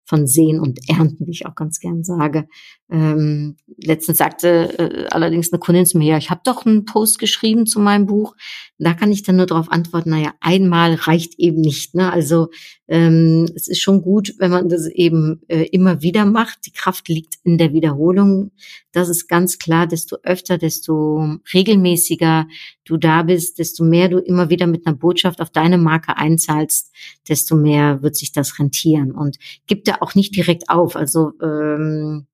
von 0.04 0.26
Sehen 0.26 0.60
und 0.60 0.78
Ernten, 0.88 1.26
wie 1.26 1.32
ich 1.32 1.46
auch 1.46 1.54
ganz 1.54 1.80
gern 1.80 2.04
sage. 2.04 2.48
Ähm, 2.88 3.56
letztens 3.78 4.18
sagte 4.18 4.78
äh, 4.78 5.06
allerdings 5.10 5.52
eine 5.52 5.58
Kundin 5.58 5.86
zu 5.86 5.98
mir, 5.98 6.12
ja, 6.12 6.18
ich 6.18 6.30
habe 6.30 6.42
doch 6.44 6.64
einen 6.64 6.84
Post 6.84 7.18
geschrieben 7.18 7.66
zu 7.66 7.80
meinem 7.80 8.06
Buch. 8.06 8.36
Da 8.78 8.94
kann 8.94 9.10
ich 9.10 9.24
dann 9.24 9.36
nur 9.36 9.46
darauf 9.46 9.72
antworten, 9.72 10.10
naja, 10.10 10.34
einmal 10.40 10.94
reicht 10.94 11.36
eben 11.38 11.60
nicht. 11.60 11.96
Ne? 11.96 12.12
Also 12.12 12.50
ähm, 12.86 13.50
es 13.56 13.66
ist 13.66 13.80
schon 13.80 14.02
gut, 14.02 14.34
wenn 14.38 14.52
man 14.52 14.68
das 14.68 14.86
eben 14.86 15.40
äh, 15.48 15.64
immer 15.64 16.00
wieder 16.00 16.24
macht. 16.26 16.66
Die 16.66 16.70
Kraft 16.70 17.08
liegt 17.08 17.34
in 17.42 17.58
der 17.58 17.72
Wiederholung. 17.72 18.52
Das 18.92 19.08
ist 19.08 19.26
ganz 19.26 19.58
klar, 19.58 19.88
desto 19.88 20.18
öfter, 20.22 20.56
desto 20.56 21.38
regelmäßiger 21.52 22.46
du 22.84 22.96
da 22.98 23.24
bist, 23.24 23.58
desto 23.58 23.82
mehr 23.82 24.08
du 24.08 24.18
immer 24.18 24.48
wieder 24.48 24.68
mit 24.68 24.86
einer 24.86 24.94
Botschaft 24.96 25.40
auf 25.40 25.50
deine 25.50 25.78
Marke 25.78 26.16
einzahlst, 26.16 26.92
desto 27.28 27.56
mehr 27.56 28.02
wird 28.02 28.14
sich 28.14 28.30
das 28.30 28.60
rentieren. 28.60 29.10
Und 29.10 29.38
gib 29.66 29.84
da 29.84 29.96
auch 30.00 30.14
nicht 30.14 30.36
direkt 30.36 30.70
auf. 30.70 30.94
Also 30.94 31.32
ähm, 31.42 32.28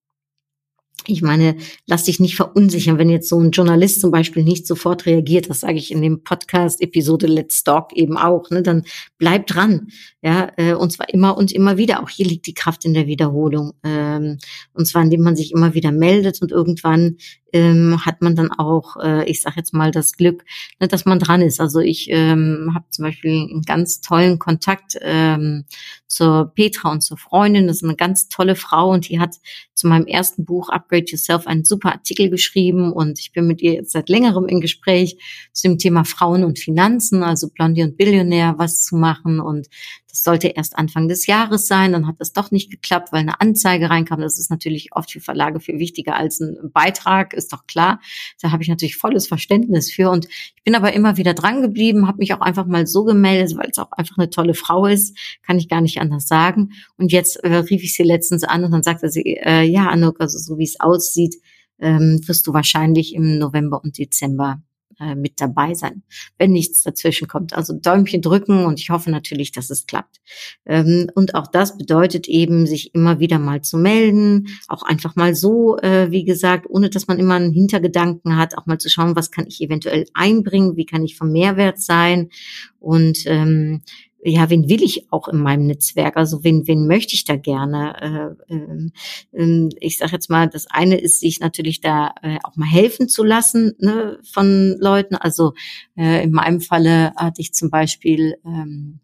ich 1.06 1.22
meine, 1.22 1.56
lass 1.86 2.04
dich 2.04 2.20
nicht 2.20 2.36
verunsichern, 2.36 2.98
wenn 2.98 3.10
jetzt 3.10 3.28
so 3.28 3.40
ein 3.40 3.50
Journalist 3.50 4.00
zum 4.00 4.10
Beispiel 4.10 4.44
nicht 4.44 4.66
sofort 4.66 5.06
reagiert. 5.06 5.50
Das 5.50 5.60
sage 5.60 5.78
ich 5.78 5.90
in 5.90 6.02
dem 6.02 6.22
Podcast-Episode 6.22 7.26
Let's 7.26 7.64
Talk 7.64 7.92
eben 7.94 8.16
auch. 8.16 8.50
Ne? 8.50 8.62
Dann 8.62 8.84
bleib 9.18 9.46
dran, 9.46 9.88
ja, 10.22 10.50
äh, 10.56 10.74
und 10.74 10.92
zwar 10.92 11.08
immer 11.08 11.36
und 11.36 11.52
immer 11.52 11.76
wieder. 11.76 12.02
Auch 12.02 12.08
hier 12.08 12.26
liegt 12.26 12.46
die 12.46 12.54
Kraft 12.54 12.84
in 12.84 12.94
der 12.94 13.06
Wiederholung. 13.06 13.72
Ähm, 13.84 14.38
und 14.72 14.86
zwar 14.86 15.02
indem 15.02 15.22
man 15.22 15.36
sich 15.36 15.52
immer 15.52 15.74
wieder 15.74 15.92
meldet 15.92 16.40
und 16.42 16.52
irgendwann 16.52 17.16
ähm, 17.52 18.04
hat 18.04 18.22
man 18.22 18.34
dann 18.34 18.50
auch, 18.50 18.96
äh, 18.96 19.28
ich 19.28 19.42
sage 19.42 19.56
jetzt 19.58 19.74
mal, 19.74 19.90
das 19.90 20.12
Glück, 20.12 20.44
ne, 20.80 20.88
dass 20.88 21.04
man 21.04 21.18
dran 21.18 21.42
ist. 21.42 21.60
Also 21.60 21.80
ich 21.80 22.08
ähm, 22.10 22.72
habe 22.74 22.86
zum 22.90 23.04
Beispiel 23.04 23.48
einen 23.50 23.62
ganz 23.62 24.00
tollen 24.00 24.38
Kontakt 24.38 24.96
ähm, 25.00 25.64
zur 26.06 26.52
Petra 26.54 26.90
und 26.90 27.02
zur 27.02 27.16
Freundin. 27.16 27.66
Das 27.66 27.76
ist 27.76 27.84
eine 27.84 27.96
ganz 27.96 28.28
tolle 28.28 28.56
Frau 28.56 28.90
und 28.90 29.08
die 29.08 29.20
hat 29.20 29.36
zu 29.74 29.88
meinem 29.88 30.06
ersten 30.06 30.44
Buch 30.44 30.68
Upgrade 30.68 31.06
Yourself 31.06 31.46
einen 31.46 31.64
super 31.64 31.92
Artikel 31.92 32.30
geschrieben 32.30 32.92
und 32.92 33.18
ich 33.18 33.32
bin 33.32 33.46
mit 33.46 33.60
ihr 33.62 33.72
jetzt 33.72 33.92
seit 33.92 34.08
längerem 34.08 34.46
in 34.46 34.60
Gespräch 34.60 35.16
zu 35.52 35.68
dem 35.68 35.78
Thema 35.78 36.04
Frauen 36.04 36.44
und 36.44 36.58
Finanzen, 36.58 37.22
also 37.22 37.48
Blondie 37.48 37.82
und 37.82 37.96
Billionär, 37.96 38.54
was 38.58 38.84
zu 38.84 38.96
machen 38.96 39.40
und 39.40 39.68
das 40.12 40.24
sollte 40.24 40.48
erst 40.48 40.76
Anfang 40.76 41.08
des 41.08 41.26
Jahres 41.26 41.66
sein, 41.66 41.92
dann 41.92 42.06
hat 42.06 42.16
das 42.18 42.34
doch 42.34 42.50
nicht 42.50 42.70
geklappt, 42.70 43.12
weil 43.12 43.20
eine 43.20 43.40
Anzeige 43.40 43.88
reinkam. 43.88 44.20
Das 44.20 44.38
ist 44.38 44.50
natürlich 44.50 44.90
oft 44.92 45.10
für 45.10 45.20
Verlage 45.20 45.58
viel 45.58 45.78
wichtiger 45.78 46.16
als 46.16 46.38
ein 46.38 46.70
Beitrag, 46.70 47.32
ist 47.32 47.50
doch 47.50 47.66
klar. 47.66 47.98
Da 48.42 48.52
habe 48.52 48.62
ich 48.62 48.68
natürlich 48.68 48.96
volles 48.96 49.26
Verständnis 49.26 49.90
für 49.90 50.10
und 50.10 50.26
ich 50.26 50.62
bin 50.64 50.74
aber 50.74 50.92
immer 50.92 51.16
wieder 51.16 51.32
dran 51.32 51.62
geblieben, 51.62 52.06
habe 52.06 52.18
mich 52.18 52.34
auch 52.34 52.42
einfach 52.42 52.66
mal 52.66 52.86
so 52.86 53.04
gemeldet, 53.04 53.56
weil 53.56 53.70
es 53.70 53.78
auch 53.78 53.90
einfach 53.92 54.18
eine 54.18 54.28
tolle 54.28 54.52
Frau 54.52 54.84
ist, 54.84 55.16
kann 55.46 55.58
ich 55.58 55.70
gar 55.70 55.80
nicht 55.80 55.98
anders 55.98 56.28
sagen. 56.28 56.72
Und 56.98 57.10
jetzt 57.10 57.36
äh, 57.36 57.56
rief 57.56 57.82
ich 57.82 57.94
sie 57.94 58.02
letztens 58.02 58.44
an 58.44 58.64
und 58.64 58.70
dann 58.70 58.82
sagte 58.82 59.08
sie, 59.08 59.38
äh, 59.42 59.62
ja, 59.62 59.88
Anuk, 59.88 60.20
also 60.20 60.36
so 60.36 60.58
wie 60.58 60.64
es 60.64 60.78
aussieht, 60.78 61.36
ähm, 61.78 62.20
wirst 62.26 62.46
du 62.46 62.52
wahrscheinlich 62.52 63.14
im 63.14 63.38
November 63.38 63.82
und 63.82 63.96
Dezember 63.96 64.60
äh, 65.02 65.14
mit 65.14 65.40
dabei 65.40 65.74
sein, 65.74 66.02
wenn 66.38 66.52
nichts 66.52 66.82
dazwischen 66.82 67.26
kommt. 67.26 67.54
Also 67.54 67.72
Däumchen 67.74 68.22
drücken 68.22 68.64
und 68.64 68.80
ich 68.80 68.90
hoffe 68.90 69.10
natürlich, 69.10 69.50
dass 69.50 69.70
es 69.70 69.86
klappt. 69.86 70.20
Ähm, 70.64 71.10
und 71.14 71.34
auch 71.34 71.48
das 71.48 71.76
bedeutet 71.76 72.28
eben, 72.28 72.66
sich 72.66 72.94
immer 72.94 73.18
wieder 73.18 73.38
mal 73.38 73.62
zu 73.62 73.78
melden, 73.78 74.46
auch 74.68 74.82
einfach 74.82 75.16
mal 75.16 75.34
so, 75.34 75.76
äh, 75.78 76.10
wie 76.10 76.24
gesagt, 76.24 76.66
ohne 76.68 76.88
dass 76.88 77.08
man 77.08 77.18
immer 77.18 77.34
einen 77.34 77.52
Hintergedanken 77.52 78.36
hat, 78.36 78.56
auch 78.56 78.66
mal 78.66 78.78
zu 78.78 78.88
schauen, 78.88 79.16
was 79.16 79.30
kann 79.30 79.46
ich 79.46 79.60
eventuell 79.60 80.06
einbringen, 80.14 80.76
wie 80.76 80.86
kann 80.86 81.04
ich 81.04 81.16
vom 81.16 81.32
Mehrwert 81.32 81.80
sein 81.80 82.30
und 82.78 83.24
ähm, 83.26 83.82
ja, 84.24 84.48
wen 84.50 84.68
will 84.68 84.82
ich 84.82 85.10
auch 85.12 85.26
in 85.26 85.38
meinem 85.38 85.66
Netzwerk? 85.66 86.16
Also 86.16 86.44
wen, 86.44 86.66
wen 86.68 86.86
möchte 86.86 87.14
ich 87.14 87.24
da 87.24 87.36
gerne? 87.36 88.36
Äh, 88.48 88.54
äh, 88.54 89.68
ich 89.80 89.98
sage 89.98 90.12
jetzt 90.12 90.30
mal, 90.30 90.48
das 90.48 90.70
eine 90.70 90.96
ist, 90.96 91.20
sich 91.20 91.40
natürlich 91.40 91.80
da 91.80 92.14
äh, 92.22 92.38
auch 92.44 92.54
mal 92.56 92.68
helfen 92.68 93.08
zu 93.08 93.24
lassen 93.24 93.74
ne, 93.78 94.18
von 94.22 94.76
Leuten. 94.78 95.16
Also 95.16 95.54
äh, 95.96 96.22
in 96.22 96.30
meinem 96.30 96.60
Falle 96.60 97.12
hatte 97.16 97.40
ich 97.40 97.52
zum 97.52 97.70
Beispiel 97.70 98.36
ähm, 98.46 99.00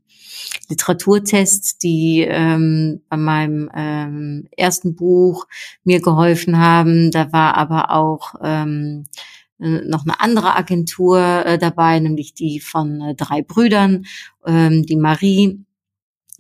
Literaturtests, 0.68 1.78
die 1.78 2.20
ähm, 2.20 3.00
bei 3.09 3.16
meinem 3.16 3.70
ähm, 3.74 4.48
ersten 4.57 4.94
Buch 4.94 5.46
mir 5.83 6.00
geholfen 6.00 6.59
haben. 6.59 7.11
Da 7.11 7.33
war 7.33 7.57
aber 7.57 7.90
auch 7.90 8.35
ähm, 8.42 9.04
äh, 9.07 9.38
noch 9.59 10.05
eine 10.05 10.21
andere 10.21 10.57
Agentur 10.57 11.18
äh, 11.44 11.59
dabei, 11.59 11.99
nämlich 11.99 12.35
die 12.35 12.61
von 12.61 13.01
äh, 13.01 13.14
drei 13.14 13.42
Brüdern, 13.42 14.07
ähm, 14.47 14.85
die 14.87 14.97
Marie. 14.97 15.64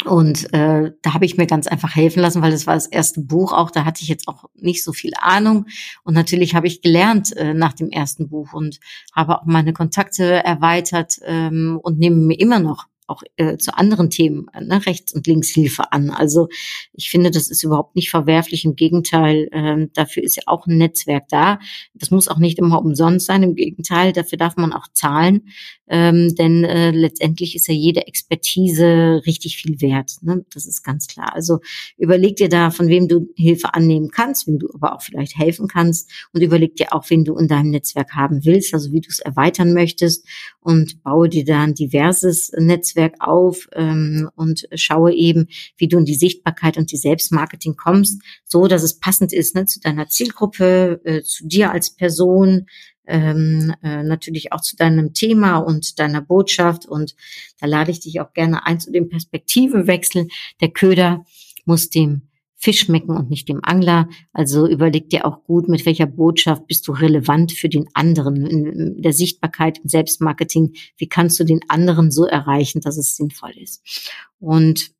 Und 0.04 0.52
äh, 0.54 0.92
da 1.02 1.14
habe 1.14 1.24
ich 1.24 1.36
mir 1.36 1.46
ganz 1.46 1.66
einfach 1.66 1.96
helfen 1.96 2.20
lassen, 2.20 2.40
weil 2.40 2.52
das 2.52 2.68
war 2.68 2.74
das 2.74 2.86
erste 2.86 3.20
Buch 3.20 3.52
auch. 3.52 3.72
Da 3.72 3.84
hatte 3.84 4.02
ich 4.02 4.08
jetzt 4.08 4.28
auch 4.28 4.44
nicht 4.54 4.84
so 4.84 4.92
viel 4.92 5.12
Ahnung. 5.20 5.66
Und 6.04 6.14
natürlich 6.14 6.54
habe 6.54 6.68
ich 6.68 6.82
gelernt 6.82 7.36
äh, 7.36 7.52
nach 7.52 7.72
dem 7.72 7.90
ersten 7.90 8.28
Buch 8.28 8.52
und 8.52 8.78
habe 9.12 9.40
auch 9.40 9.46
meine 9.46 9.72
Kontakte 9.72 10.44
erweitert 10.44 11.18
ähm, 11.24 11.80
und 11.82 11.98
nehme 11.98 12.16
mir 12.16 12.38
immer 12.38 12.60
noch 12.60 12.86
auch 13.08 13.22
äh, 13.36 13.56
zu 13.56 13.76
anderen 13.76 14.10
Themen, 14.10 14.46
ne, 14.60 14.84
rechts 14.86 15.12
und 15.12 15.26
links 15.26 15.50
Hilfe 15.50 15.92
an. 15.92 16.10
Also 16.10 16.48
ich 16.92 17.10
finde, 17.10 17.30
das 17.30 17.50
ist 17.50 17.62
überhaupt 17.62 17.96
nicht 17.96 18.10
verwerflich. 18.10 18.64
Im 18.64 18.76
Gegenteil, 18.76 19.48
äh, 19.50 19.88
dafür 19.94 20.22
ist 20.22 20.36
ja 20.36 20.42
auch 20.46 20.66
ein 20.66 20.76
Netzwerk 20.76 21.28
da. 21.28 21.58
Das 21.94 22.10
muss 22.10 22.28
auch 22.28 22.38
nicht 22.38 22.58
immer 22.58 22.80
umsonst 22.80 23.26
sein. 23.26 23.42
Im 23.42 23.54
Gegenteil, 23.54 24.12
dafür 24.12 24.38
darf 24.38 24.56
man 24.56 24.72
auch 24.72 24.88
zahlen, 24.92 25.48
ähm, 25.88 26.34
denn 26.34 26.64
äh, 26.64 26.90
letztendlich 26.90 27.56
ist 27.56 27.66
ja 27.68 27.74
jede 27.74 28.06
Expertise 28.06 29.22
richtig 29.26 29.56
viel 29.56 29.80
wert. 29.80 30.16
Ne? 30.20 30.44
Das 30.52 30.66
ist 30.66 30.82
ganz 30.82 31.06
klar. 31.06 31.34
Also 31.34 31.60
überleg 31.96 32.36
dir 32.36 32.48
da, 32.48 32.70
von 32.70 32.88
wem 32.88 33.08
du 33.08 33.28
Hilfe 33.36 33.74
annehmen 33.74 34.10
kannst, 34.10 34.46
wem 34.46 34.58
du 34.58 34.68
aber 34.74 34.94
auch 34.94 35.02
vielleicht 35.02 35.38
helfen 35.38 35.66
kannst 35.66 36.10
und 36.32 36.42
überleg 36.42 36.76
dir 36.76 36.92
auch, 36.92 37.08
wen 37.08 37.24
du 37.24 37.36
in 37.36 37.48
deinem 37.48 37.70
Netzwerk 37.70 38.14
haben 38.14 38.44
willst, 38.44 38.74
also 38.74 38.92
wie 38.92 39.00
du 39.00 39.08
es 39.08 39.20
erweitern 39.20 39.72
möchtest 39.72 40.26
und 40.60 41.02
baue 41.02 41.28
dir 41.28 41.44
da 41.44 41.62
ein 41.62 41.74
diverses 41.74 42.52
Netzwerk 42.58 42.97
auf 43.20 43.68
ähm, 43.72 44.28
und 44.36 44.68
schaue 44.74 45.12
eben, 45.12 45.48
wie 45.76 45.88
du 45.88 45.98
in 45.98 46.04
die 46.04 46.14
Sichtbarkeit 46.14 46.76
und 46.76 46.92
die 46.92 46.96
Selbstmarketing 46.96 47.76
kommst, 47.76 48.22
so 48.44 48.66
dass 48.66 48.82
es 48.82 48.98
passend 48.98 49.32
ist 49.32 49.54
ne, 49.54 49.66
zu 49.66 49.80
deiner 49.80 50.08
Zielgruppe, 50.08 51.00
äh, 51.04 51.22
zu 51.22 51.46
dir 51.46 51.70
als 51.70 51.90
Person, 51.90 52.66
ähm, 53.06 53.74
äh, 53.82 54.02
natürlich 54.02 54.52
auch 54.52 54.60
zu 54.60 54.76
deinem 54.76 55.14
Thema 55.14 55.58
und 55.58 55.98
deiner 55.98 56.20
Botschaft. 56.20 56.86
Und 56.86 57.16
da 57.58 57.66
lade 57.66 57.90
ich 57.90 58.00
dich 58.00 58.20
auch 58.20 58.32
gerne 58.34 58.66
ein 58.66 58.80
zu 58.80 58.92
dem 58.92 59.08
Perspektivenwechsel. 59.08 60.28
Der 60.60 60.70
Köder 60.70 61.24
muss 61.64 61.90
dem 61.90 62.28
Fisch 62.60 62.80
schmecken 62.80 63.16
und 63.16 63.30
nicht 63.30 63.48
dem 63.48 63.60
Angler. 63.62 64.08
Also 64.32 64.66
überleg 64.66 65.08
dir 65.10 65.24
auch 65.24 65.44
gut, 65.44 65.68
mit 65.68 65.86
welcher 65.86 66.06
Botschaft 66.06 66.66
bist 66.66 66.88
du 66.88 66.92
relevant 66.92 67.52
für 67.52 67.68
den 67.68 67.86
anderen 67.94 68.46
in 68.46 69.00
der 69.00 69.12
Sichtbarkeit, 69.12 69.78
im 69.78 69.88
Selbstmarketing. 69.88 70.74
Wie 70.96 71.08
kannst 71.08 71.38
du 71.38 71.44
den 71.44 71.60
anderen 71.68 72.10
so 72.10 72.24
erreichen, 72.26 72.80
dass 72.80 72.98
es 72.98 73.14
sinnvoll 73.14 73.52
ist? 73.56 74.10
Und 74.40 74.90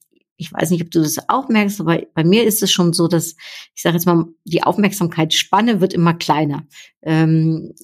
ich 0.41 0.53
weiß 0.53 0.71
nicht, 0.71 0.83
ob 0.83 0.93
du 0.93 1.03
das 1.03 1.19
auch 1.29 1.49
merkst, 1.49 1.81
aber 1.81 2.01
bei 2.15 2.23
mir 2.23 2.45
ist 2.45 2.63
es 2.63 2.71
schon 2.71 2.93
so, 2.93 3.09
dass 3.09 3.35
ich 3.75 3.83
sage 3.83 3.97
jetzt 3.97 4.07
mal, 4.07 4.27
die 4.45 4.63
Aufmerksamkeitsspanne 4.63 5.81
wird 5.81 5.93
immer 5.93 6.15
kleiner. 6.15 6.65
Ähm, 7.03 7.75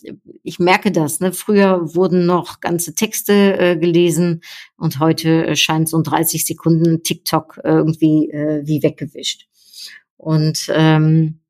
ich 0.44 0.60
merke 0.60 0.92
das. 0.92 1.18
Ne? 1.18 1.32
Früher 1.32 1.96
wurden 1.96 2.26
noch 2.26 2.60
ganze 2.60 2.94
Texte 2.94 3.58
äh, 3.58 3.76
gelesen 3.76 4.42
und 4.76 5.00
heute 5.00 5.56
scheint 5.56 5.88
so 5.88 5.96
ein 5.96 6.04
30 6.04 6.44
Sekunden 6.44 7.02
TikTok 7.02 7.60
irgendwie 7.64 8.30
äh, 8.30 8.62
wie 8.64 8.84
weggewischt. 8.84 9.48
Und 10.16 10.66
ähm, 10.72 11.40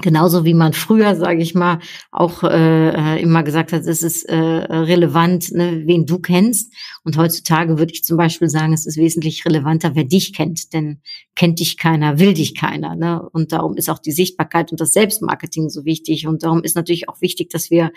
Genauso 0.00 0.46
wie 0.46 0.54
man 0.54 0.72
früher, 0.72 1.16
sage 1.16 1.42
ich 1.42 1.54
mal, 1.54 1.78
auch 2.10 2.42
äh, 2.44 3.20
immer 3.20 3.42
gesagt 3.42 3.74
hat, 3.74 3.82
es 3.82 4.02
ist 4.02 4.24
äh, 4.24 4.34
relevant, 4.34 5.52
ne, 5.52 5.82
wen 5.84 6.06
du 6.06 6.18
kennst. 6.18 6.72
Und 7.04 7.18
heutzutage 7.18 7.78
würde 7.78 7.92
ich 7.92 8.02
zum 8.02 8.16
Beispiel 8.16 8.48
sagen, 8.48 8.72
es 8.72 8.86
ist 8.86 8.96
wesentlich 8.96 9.44
relevanter, 9.44 9.94
wer 9.94 10.04
dich 10.04 10.32
kennt. 10.32 10.72
Denn 10.72 11.02
kennt 11.34 11.60
dich 11.60 11.76
keiner, 11.76 12.18
will 12.18 12.32
dich 12.32 12.54
keiner. 12.54 12.96
Ne? 12.96 13.22
Und 13.32 13.52
darum 13.52 13.76
ist 13.76 13.90
auch 13.90 13.98
die 13.98 14.12
Sichtbarkeit 14.12 14.72
und 14.72 14.80
das 14.80 14.94
Selbstmarketing 14.94 15.68
so 15.68 15.84
wichtig. 15.84 16.26
Und 16.26 16.42
darum 16.42 16.62
ist 16.62 16.74
natürlich 16.74 17.10
auch 17.10 17.20
wichtig, 17.20 17.50
dass 17.50 17.70
wir 17.70 17.92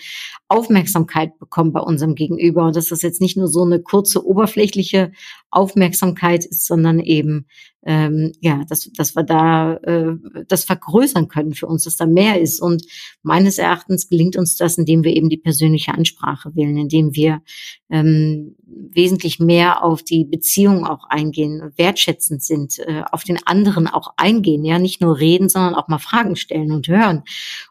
Aufmerksamkeit 0.50 1.40
bekommen 1.40 1.72
bei 1.72 1.80
unserem 1.80 2.16
Gegenüber. 2.16 2.66
Und 2.66 2.76
dass 2.76 2.90
das 2.90 3.04
jetzt 3.04 3.22
nicht 3.22 3.38
nur 3.38 3.48
so 3.48 3.64
eine 3.64 3.82
kurze, 3.82 4.26
oberflächliche 4.26 5.14
Aufmerksamkeit 5.52 6.46
ist, 6.46 6.66
sondern 6.66 7.00
eben 7.00 7.48
ähm, 7.86 8.34
ja, 8.42 8.64
dass, 8.68 8.90
dass 8.98 9.16
wir 9.16 9.24
da 9.24 9.76
äh, 9.76 10.16
das 10.48 10.64
vergrößern 10.64 11.28
können 11.28 11.54
für 11.54 11.68
uns, 11.68 11.84
dass 11.84 11.96
da 11.96 12.08
mehr 12.08 12.42
ist. 12.42 12.60
Und 12.60 12.84
meines 13.22 13.60
Erachtens 13.60 14.10
gelingt 14.10 14.36
uns 14.36 14.58
das, 14.58 14.78
indem 14.80 15.04
wir 15.04 15.16
eben 15.16 15.30
die 15.30 15.38
persönliche 15.38 15.94
Ansprache 15.94 16.56
wählen, 16.56 16.78
indem 16.78 17.16
wir 17.16 17.44
ähm, 17.92 18.56
wesentlich 18.66 19.40
mehr 19.40 19.84
auf 19.84 20.02
die 20.02 20.26
Beziehung 20.26 20.86
auch 20.88 21.08
eingehen, 21.10 21.72
wertschätzend 21.78 22.44
sind, 22.44 22.80
äh, 22.80 23.04
auf 23.12 23.24
den 23.24 23.38
anderen 23.46 23.88
auch 23.88 24.14
eingehen, 24.18 24.66
ja, 24.66 24.80
nicht 24.80 25.02
nur 25.02 25.20
reden, 25.20 25.48
sondern 25.48 25.76
auch 25.76 25.88
mal 25.88 26.00
Fragen 26.00 26.36
stellen 26.36 26.72
und 26.72 26.88
hören 26.88 27.22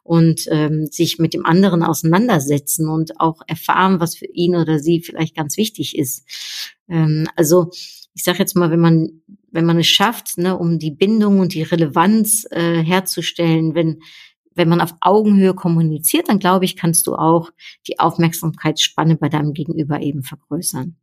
und 0.04 0.46
ähm, 0.48 0.86
sich 0.86 1.18
mit 1.18 1.34
dem 1.34 1.44
anderen 1.44 1.82
auseinandersetzen 1.82 2.88
und 2.88 3.20
auch 3.20 3.40
erfahren, 3.48 3.98
was 3.98 4.14
für 4.16 4.26
ihn 4.26 4.54
oder 4.54 4.78
sie 4.78 5.00
vielleicht 5.00 5.34
ganz 5.34 5.56
wichtig 5.56 5.98
ist. 5.98 6.24
Ähm, 6.88 7.26
also 7.36 7.70
ich 8.14 8.22
sage 8.22 8.38
jetzt 8.38 8.56
mal, 8.56 8.70
wenn 8.70 8.80
man 8.80 9.22
wenn 9.50 9.66
man 9.66 9.78
es 9.78 9.86
schafft, 9.86 10.36
ne, 10.36 10.58
um 10.58 10.80
die 10.80 10.90
Bindung 10.90 11.38
und 11.38 11.54
die 11.54 11.62
Relevanz 11.62 12.44
äh, 12.50 12.82
herzustellen, 12.82 13.74
wenn 13.74 14.00
wenn 14.56 14.68
man 14.68 14.80
auf 14.80 14.94
Augenhöhe 15.00 15.54
kommuniziert, 15.54 16.28
dann 16.28 16.38
glaube 16.38 16.64
ich, 16.64 16.76
kannst 16.76 17.06
du 17.06 17.14
auch 17.16 17.50
die 17.88 17.98
Aufmerksamkeitsspanne 17.98 19.16
bei 19.16 19.28
deinem 19.28 19.52
Gegenüber 19.52 20.00
eben 20.00 20.22
vergrößern. 20.22 20.96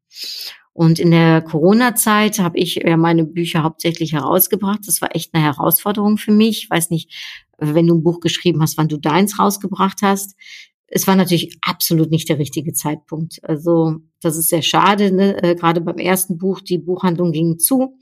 Und 0.73 0.99
in 0.99 1.11
der 1.11 1.41
Corona-Zeit 1.41 2.39
habe 2.39 2.57
ich 2.57 2.75
ja 2.75 2.95
meine 2.95 3.25
Bücher 3.25 3.63
hauptsächlich 3.63 4.13
herausgebracht. 4.13 4.79
Das 4.85 5.01
war 5.01 5.13
echt 5.15 5.33
eine 5.33 5.43
Herausforderung 5.43 6.17
für 6.17 6.31
mich. 6.31 6.63
Ich 6.63 6.69
weiß 6.69 6.91
nicht, 6.91 7.13
wenn 7.57 7.87
du 7.87 7.95
ein 7.95 8.03
Buch 8.03 8.21
geschrieben 8.21 8.61
hast, 8.61 8.77
wann 8.77 8.87
du 8.87 8.97
deins 8.97 9.37
rausgebracht 9.37 10.01
hast 10.01 10.37
es 10.93 11.07
war 11.07 11.15
natürlich 11.15 11.57
absolut 11.61 12.11
nicht 12.11 12.27
der 12.27 12.37
richtige 12.37 12.73
Zeitpunkt. 12.73 13.39
Also 13.43 13.95
das 14.21 14.37
ist 14.37 14.49
sehr 14.49 14.61
schade. 14.61 15.11
Ne? 15.11 15.41
Äh, 15.41 15.55
gerade 15.55 15.79
beim 15.79 15.97
ersten 15.97 16.37
Buch, 16.37 16.59
die 16.59 16.77
Buchhandlung 16.77 17.31
ging 17.31 17.57
zu. 17.57 17.97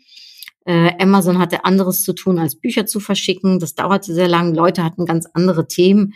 Äh, 0.65 0.91
Amazon 0.99 1.37
hatte 1.37 1.65
anderes 1.65 2.01
zu 2.01 2.13
tun, 2.13 2.39
als 2.39 2.59
Bücher 2.59 2.87
zu 2.87 2.99
verschicken. 2.99 3.59
Das 3.59 3.75
dauerte 3.75 4.13
sehr 4.13 4.27
lang. 4.27 4.55
Leute 4.55 4.83
hatten 4.83 5.05
ganz 5.05 5.27
andere 5.33 5.67
Themen 5.67 6.13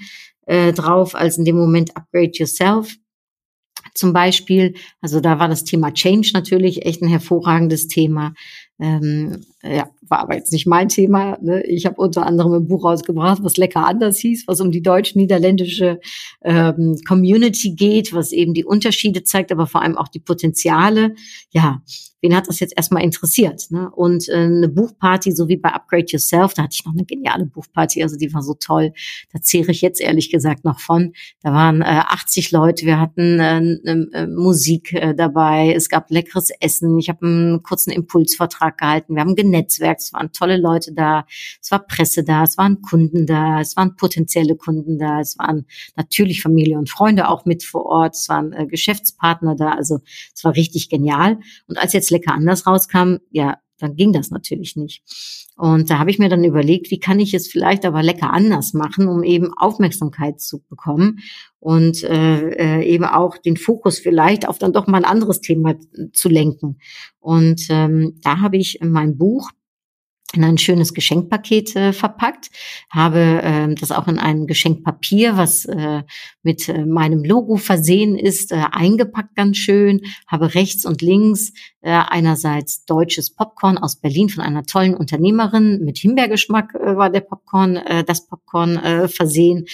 äh, 0.48 0.74
drauf 0.74 1.14
als 1.14 1.38
in 1.38 1.46
dem 1.46 1.58
Moment 1.58 1.96
Upgrade 1.96 2.32
Yourself 2.34 2.98
zum 3.94 4.12
Beispiel. 4.12 4.74
Also 5.00 5.20
da 5.20 5.38
war 5.38 5.48
das 5.48 5.66
Thema 5.66 5.94
Change 5.94 6.32
natürlich 6.34 6.86
echt 6.86 7.04
ein 7.04 7.08
hervorragendes 7.08 7.88
Thema. 7.88 8.34
Ähm, 8.80 9.42
ja, 9.62 9.90
war 10.13 10.19
aber 10.19 10.36
jetzt 10.36 10.52
nicht 10.52 10.67
mein 10.67 10.89
Thema. 10.89 11.39
Ne? 11.41 11.63
Ich 11.63 11.88
habe 11.88 11.95
unter 11.95 12.28
anderem 12.28 12.54
ein 12.54 12.67
Buch 12.67 12.84
rausgebracht, 12.84 13.43
was 13.43 13.58
lecker 13.58 13.84
anders 13.88 14.19
hieß, 14.19 14.43
was 14.45 14.62
um 14.62 14.69
die 14.69 14.84
deutsch-niederländische 14.84 15.99
ähm, 16.43 16.97
Community 17.08 17.71
geht, 17.73 18.13
was 18.13 18.32
eben 18.32 18.54
die 18.54 18.63
Unterschiede 18.63 19.23
zeigt, 19.23 19.52
aber 19.52 19.65
vor 19.65 19.82
allem 19.82 19.97
auch 19.97 20.08
die 20.08 20.19
Potenziale. 20.19 21.15
Ja, 21.49 21.82
wen 22.24 22.36
hat 22.36 22.48
das 22.48 22.60
jetzt 22.62 22.74
erstmal 22.76 23.04
interessiert? 23.04 23.68
Ne? 23.70 23.92
Und 23.92 24.30
äh, 24.30 24.46
eine 24.46 24.70
Buchparty, 24.70 25.34
so 25.34 25.50
wie 25.50 25.58
bei 25.58 25.70
Upgrade 25.70 26.06
Yourself, 26.08 26.54
da 26.54 26.64
hatte 26.64 26.74
ich 26.74 26.86
noch 26.86 26.94
eine 26.94 27.06
geniale 27.06 27.46
Buchparty, 27.46 28.02
also 28.02 28.16
die 28.16 28.34
war 28.34 28.42
so 28.42 28.54
toll. 28.54 28.94
Da 29.34 29.42
zehre 29.42 29.72
ich 29.72 29.82
jetzt 29.82 30.00
ehrlich 30.00 30.32
gesagt 30.32 30.64
noch 30.64 30.80
von. 30.80 31.14
Da 31.42 31.54
waren 31.54 31.82
äh, 31.82 31.86
80 31.86 32.52
Leute, 32.52 32.86
wir 32.86 33.00
hatten 33.00 33.40
äh, 33.40 33.60
äh, 33.92 34.28
Musik 34.28 34.94
äh, 34.94 35.14
dabei, 35.14 35.74
es 35.76 35.90
gab 35.90 36.10
leckeres 36.10 36.50
Essen, 36.62 36.98
ich 36.98 37.10
habe 37.10 37.26
einen 37.26 37.62
kurzen 37.62 37.92
Impulsvortrag 37.92 38.78
gehalten, 38.78 39.16
wir 39.16 39.22
haben 39.22 39.34
Netzwerk, 39.34 40.00
es 40.00 40.14
waren 40.14 40.32
tolle 40.32 40.58
Leute 40.58 40.94
da, 40.94 41.26
es 41.62 41.70
war 41.72 41.86
Presse 41.86 42.24
da, 42.24 42.44
es 42.44 42.58
waren 42.58 42.82
Kunden 42.82 43.26
da, 43.26 43.60
es 43.60 43.76
waren 43.76 43.98
potenzielle 43.98 44.56
Kunden 44.56 44.98
da, 44.98 45.20
es 45.20 45.38
waren 45.38 45.66
natürlich 45.98 46.42
Familie 46.42 46.78
und 46.78 46.90
Freunde 46.90 47.28
auch 47.28 47.44
mit 47.44 47.66
vor 47.66 47.86
Ort, 47.86 48.16
es 48.16 48.30
waren 48.30 48.54
äh, 48.54 48.66
Geschäftspartner 48.66 49.58
da, 49.58 49.72
also 49.72 50.00
es 50.34 50.44
war 50.46 50.56
richtig 50.56 50.88
genial. 50.88 51.40
Und 51.68 51.78
als 51.78 51.92
jetzt 51.92 52.12
Lecker 52.13 52.34
anders 52.34 52.65
rauskam, 52.65 53.17
ja, 53.32 53.58
dann 53.80 53.95
ging 53.95 54.13
das 54.13 54.32
natürlich 54.32 54.76
nicht. 54.76 55.04
Und 55.56 55.89
da 55.89 55.99
habe 55.99 56.10
ich 56.10 56.17
mir 56.17 56.30
dann 56.30 56.43
überlegt, 56.43 56.89
wie 56.89 56.99
kann 56.99 57.19
ich 57.19 57.34
es 57.34 57.47
vielleicht 57.47 57.86
aber 57.86 58.02
lecker 58.02 58.34
anders 58.34 58.73
machen, 58.73 59.08
um 59.08 59.23
eben 59.23 59.52
Aufmerksamkeit 59.56 60.41
zu 60.41 60.63
bekommen 60.67 61.19
und 61.60 62.04
äh, 62.04 62.80
äh 62.80 62.84
eben 62.84 63.06
auch 63.06 63.38
den 63.38 63.58
Fokus 63.58 63.99
vielleicht 63.99 64.47
auf 64.47 64.58
dann 64.58 64.73
doch 64.73 64.88
mal 64.88 64.97
ein 64.97 65.06
anderes 65.06 65.41
Thema 65.41 65.76
zu 66.12 66.30
lenken. 66.30 66.80
Und 67.19 67.67
ähm, 67.69 68.19
da 68.23 68.39
habe 68.39 68.58
ich 68.58 68.82
in 68.82 68.91
meinem 68.91 69.17
Buch 69.17 69.52
in 70.34 70.43
ein 70.43 70.58
schönes 70.58 70.93
Geschenkpaket 70.93 71.76
äh, 71.76 71.93
verpackt, 71.93 72.49
habe 72.89 73.41
äh, 73.43 73.76
das 73.76 73.91
auch 73.91 74.08
in 74.08 74.17
ein 74.17 74.47
Geschenkpapier, 74.47 75.38
was 75.38 75.65
äh, 75.65 76.02
mit 76.41 76.67
äh, 76.69 76.86
meinem 76.86 77.23
Logo 77.23 77.58
versehen 77.58 78.17
ist, 78.17 78.52
äh, 78.52 78.63
eingepackt 78.71 79.36
ganz 79.36 79.58
schön, 79.58 80.02
habe 80.28 80.56
rechts 80.56 80.86
und 80.86 81.02
links 81.02 81.54
einerseits 81.89 82.86
deutsches 82.86 83.30
Popcorn 83.30 83.78
aus 83.78 83.98
Berlin 83.98 84.30
von 84.30 84.43
einer 84.43 84.63
tollen 84.63 84.96
Unternehmerin 84.96 85.84
mit 85.84 85.98
Himbeergeschmack 85.98 86.76
äh, 86.76 86.96
war 86.96 87.10
der 87.10 87.22
Popcorn, 87.22 87.76
äh, 87.76 88.04
das 88.04 88.26
Popcorn 88.28 88.78
äh, 88.78 89.08
versehen 89.08 89.65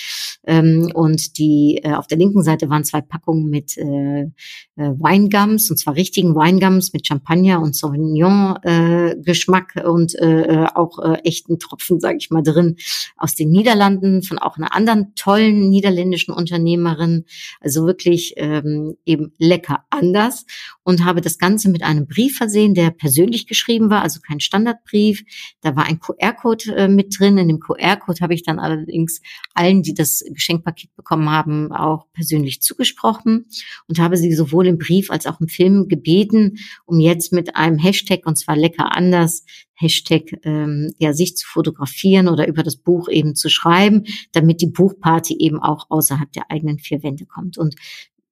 ähm, 0.45 0.91
und 0.93 1.38
die 1.38 1.80
äh, 1.84 1.93
auf 1.93 2.08
der 2.08 2.17
linken 2.17 2.43
Seite 2.43 2.69
waren 2.69 2.84
zwei 2.84 3.02
Packungen 3.02 3.50
mit 3.50 3.78
äh, 3.78 4.22
äh, 4.22 4.28
Weingums 4.76 5.69
und 5.69 5.78
zwar 5.78 5.95
richtigen 5.95 6.36
Weingums 6.36 6.93
mit 6.93 7.06
Champagner 7.06 7.62
und 7.62 7.76
Sauvignon 7.76 8.58
äh, 8.63 9.15
Geschmack 9.17 9.74
und 9.86 10.15
äh, 10.15 10.41
äh, 10.41 10.67
auch 10.74 11.00
äh, 11.00 11.19
echten 11.24 11.60
Tropfen, 11.60 12.00
sage 12.00 12.17
ich 12.17 12.30
mal, 12.30 12.43
drin 12.43 12.78
aus 13.17 13.36
den 13.36 13.50
Niederlanden 13.50 14.24
von 14.24 14.39
auch 14.39 14.58
einer 14.58 14.76
anderen 14.76 15.13
tollen 15.15 15.69
niederländischen 15.69 16.34
Unternehmerin. 16.34 17.26
Also 17.62 17.86
wirklich 17.86 18.34
ähm, 18.38 18.95
eben 19.06 19.34
lecker 19.38 19.86
anders. 19.89 20.45
Und 20.89 21.06
habe 21.06 21.21
das 21.21 21.38
Ganze 21.38 21.69
mit 21.69 21.84
einem 21.84 22.08
Brief 22.08 22.38
versehen, 22.38 22.73
der 22.73 22.89
persönlich 22.89 23.45
geschrieben 23.45 23.91
war, 23.91 24.02
also 24.02 24.19
kein 24.21 24.39
Standardbrief. 24.39 25.23
Da 25.62 25.75
war 25.75 25.86
ein 25.86 25.99
QR-Code 25.99 26.75
äh, 26.75 26.88
mit 26.88 27.19
drin. 27.19 27.38
In 27.38 27.47
dem 27.47 27.60
QR-Code 27.60 28.21
habe 28.21 28.34
ich 28.34 28.41
dann 28.41 28.58
allerdings 28.58 29.21
allen, 29.54 29.84
die 29.84 29.93
das 29.93 30.23
Geschenkpaket 30.28 30.95
bekommen 30.95 31.30
haben, 31.30 31.71
auch 31.71 32.08
persönlich 32.12 32.63
zugesprochen 32.63 33.45
und 33.88 33.99
habe 33.99 34.17
sie 34.17 34.34
sowohl 34.34 34.65
im 34.65 34.80
Brief 34.80 35.12
als 35.12 35.28
auch 35.28 35.39
im 35.39 35.47
Film 35.47 35.88
gebeten, 35.88 36.58
um 36.88 36.99
jetzt 36.99 37.32
mit 37.34 37.56
einem 37.56 37.78
Hashtag, 37.78 38.25
und 38.25 38.39
zwar 38.39 38.56
lecker 38.56 38.95
anders, 38.95 39.45
Hashtag 39.75 40.39
ähm, 40.43 40.91
ja 40.97 41.13
sich 41.13 41.38
zu 41.38 41.45
fotografieren 41.47 42.28
oder 42.28 42.47
über 42.47 42.63
das 42.63 42.78
Buch 42.78 43.10
eben 43.10 43.36
zu 43.36 43.47
schreiben, 43.49 44.06
damit 44.32 44.60
die 44.60 44.71
Buchparty 44.71 45.38
eben 45.38 45.60
auch 45.60 45.86
außerhalb 45.89 46.32
der 46.32 46.49
eigenen 46.49 46.80
vier 46.80 47.04
Wände 47.04 47.28
kommt. 47.28 47.60
Und 47.60 47.75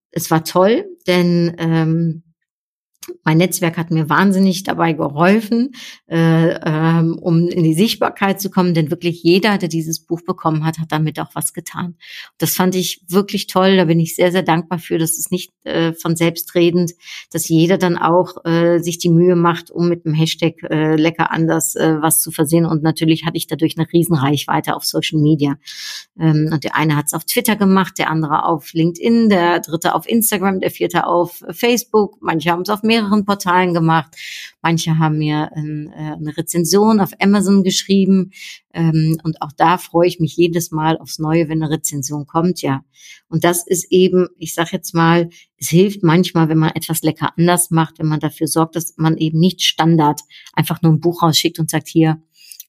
es 0.10 0.32
war 0.32 0.44
toll, 0.44 0.88
denn 1.06 1.56
ähm, 1.60 2.24
mein 3.24 3.38
Netzwerk 3.38 3.78
hat 3.78 3.92
mir 3.92 4.10
wahnsinnig 4.10 4.64
dabei 4.64 4.94
geholfen, 4.94 5.72
äh, 6.08 6.56
ähm, 6.66 7.18
um 7.20 7.48
in 7.48 7.64
die 7.64 7.74
Sichtbarkeit 7.74 8.40
zu 8.40 8.50
kommen, 8.50 8.74
denn 8.74 8.92
wirklich 8.92 9.24
jeder, 9.24 9.58
der 9.58 9.70
dieses 9.70 10.00
Buch 10.00 10.22
bekommen 10.22 10.66
hat, 10.66 10.80
hat 10.80 10.92
damit 10.92 11.20
auch 11.20 11.30
was 11.34 11.54
getan. 11.54 11.96
Das 12.38 12.56
fand 12.56 12.76
ich 12.76 13.04
wirklich 13.08 13.48
toll, 13.48 13.78
da 13.78 13.86
bin 13.86 14.00
ich 14.00 14.16
sehr, 14.16 14.32
sehr 14.32 14.44
dankbar 14.44 14.80
für. 14.80 14.98
Das 14.98 15.18
ist 15.18 15.32
nicht 15.32 15.52
äh, 15.64 15.94
von 15.94 16.16
selbstredend, 16.16 16.94
dass 17.32 17.48
jeder 17.50 17.78
dann 17.78 17.98
auch 17.98 18.46
äh, 18.46 18.80
sich 18.80 18.98
die 18.98 19.10
Mühe 19.10 19.36
macht, 19.36 19.72
um 19.72 19.90
mit 19.90 20.06
dem 20.06 20.14
Hashtag 20.14 20.56
äh, 20.70 20.96
lecker 20.96 21.32
anders 21.32 21.76
äh, 21.76 22.02
was 22.02 22.22
zu 22.22 22.32
versehen. 22.32 22.66
Und 22.66 22.84
natürlich 22.84 23.26
hatte 23.26 23.38
ich 23.38 23.48
dadurch 23.48 23.78
eine 23.78 23.88
Riesenreichweite 23.92 24.76
auf 24.76 24.86
Social 24.86 25.20
Media. 25.20 25.58
Ähm, 26.20 26.50
und 26.52 26.64
der 26.64 26.76
eine 26.76 26.96
hat 26.96 27.08
es 27.08 27.14
auf 27.14 27.26
Twitter 27.26 27.56
gemacht, 27.56 27.98
der 27.98 28.10
andere 28.10 28.46
auf 28.46 28.74
LinkedIn, 28.74 29.30
der 29.30 29.60
dritte 29.60 29.96
auf 29.96 30.08
Instagram, 30.08 30.60
der 30.60 30.72
vierte 30.72 31.06
auf 31.08 31.44
Facebook, 31.52 32.18
manche 32.22 32.52
haben 32.52 32.62
es 32.62 32.70
auf 32.70 32.84
mehreren 32.98 33.26
Portalen 33.26 33.74
gemacht. 33.74 34.16
Manche 34.62 34.98
haben 34.98 35.18
mir 35.18 35.52
ein, 35.54 35.92
äh, 35.94 36.14
eine 36.14 36.36
Rezension 36.36 37.00
auf 37.00 37.12
Amazon 37.20 37.64
geschrieben. 37.64 38.32
Ähm, 38.74 39.20
und 39.24 39.42
auch 39.42 39.52
da 39.56 39.78
freue 39.78 40.08
ich 40.08 40.20
mich 40.20 40.36
jedes 40.36 40.72
Mal 40.72 40.98
aufs 40.98 41.20
Neue, 41.20 41.50
wenn 41.50 41.62
eine 41.64 41.72
Rezension 41.72 42.26
kommt, 42.26 42.62
ja. 42.62 42.84
Und 43.30 43.44
das 43.44 43.66
ist 43.66 43.92
eben, 43.92 44.28
ich 44.38 44.54
sage 44.54 44.70
jetzt 44.74 44.94
mal, 44.94 45.30
es 45.58 45.70
hilft 45.70 46.04
manchmal, 46.04 46.50
wenn 46.50 46.58
man 46.58 46.72
etwas 46.76 47.02
lecker 47.02 47.32
anders 47.38 47.72
macht, 47.72 48.00
wenn 48.00 48.08
man 48.08 48.20
dafür 48.20 48.48
sorgt, 48.48 48.76
dass 48.76 48.94
man 48.98 49.18
eben 49.18 49.40
nicht 49.40 49.62
Standard 49.62 50.22
einfach 50.54 50.82
nur 50.82 50.92
ein 50.92 51.00
Buch 51.00 51.24
rausschickt 51.24 51.60
und 51.60 51.70
sagt, 51.70 51.88
hier, 51.88 52.22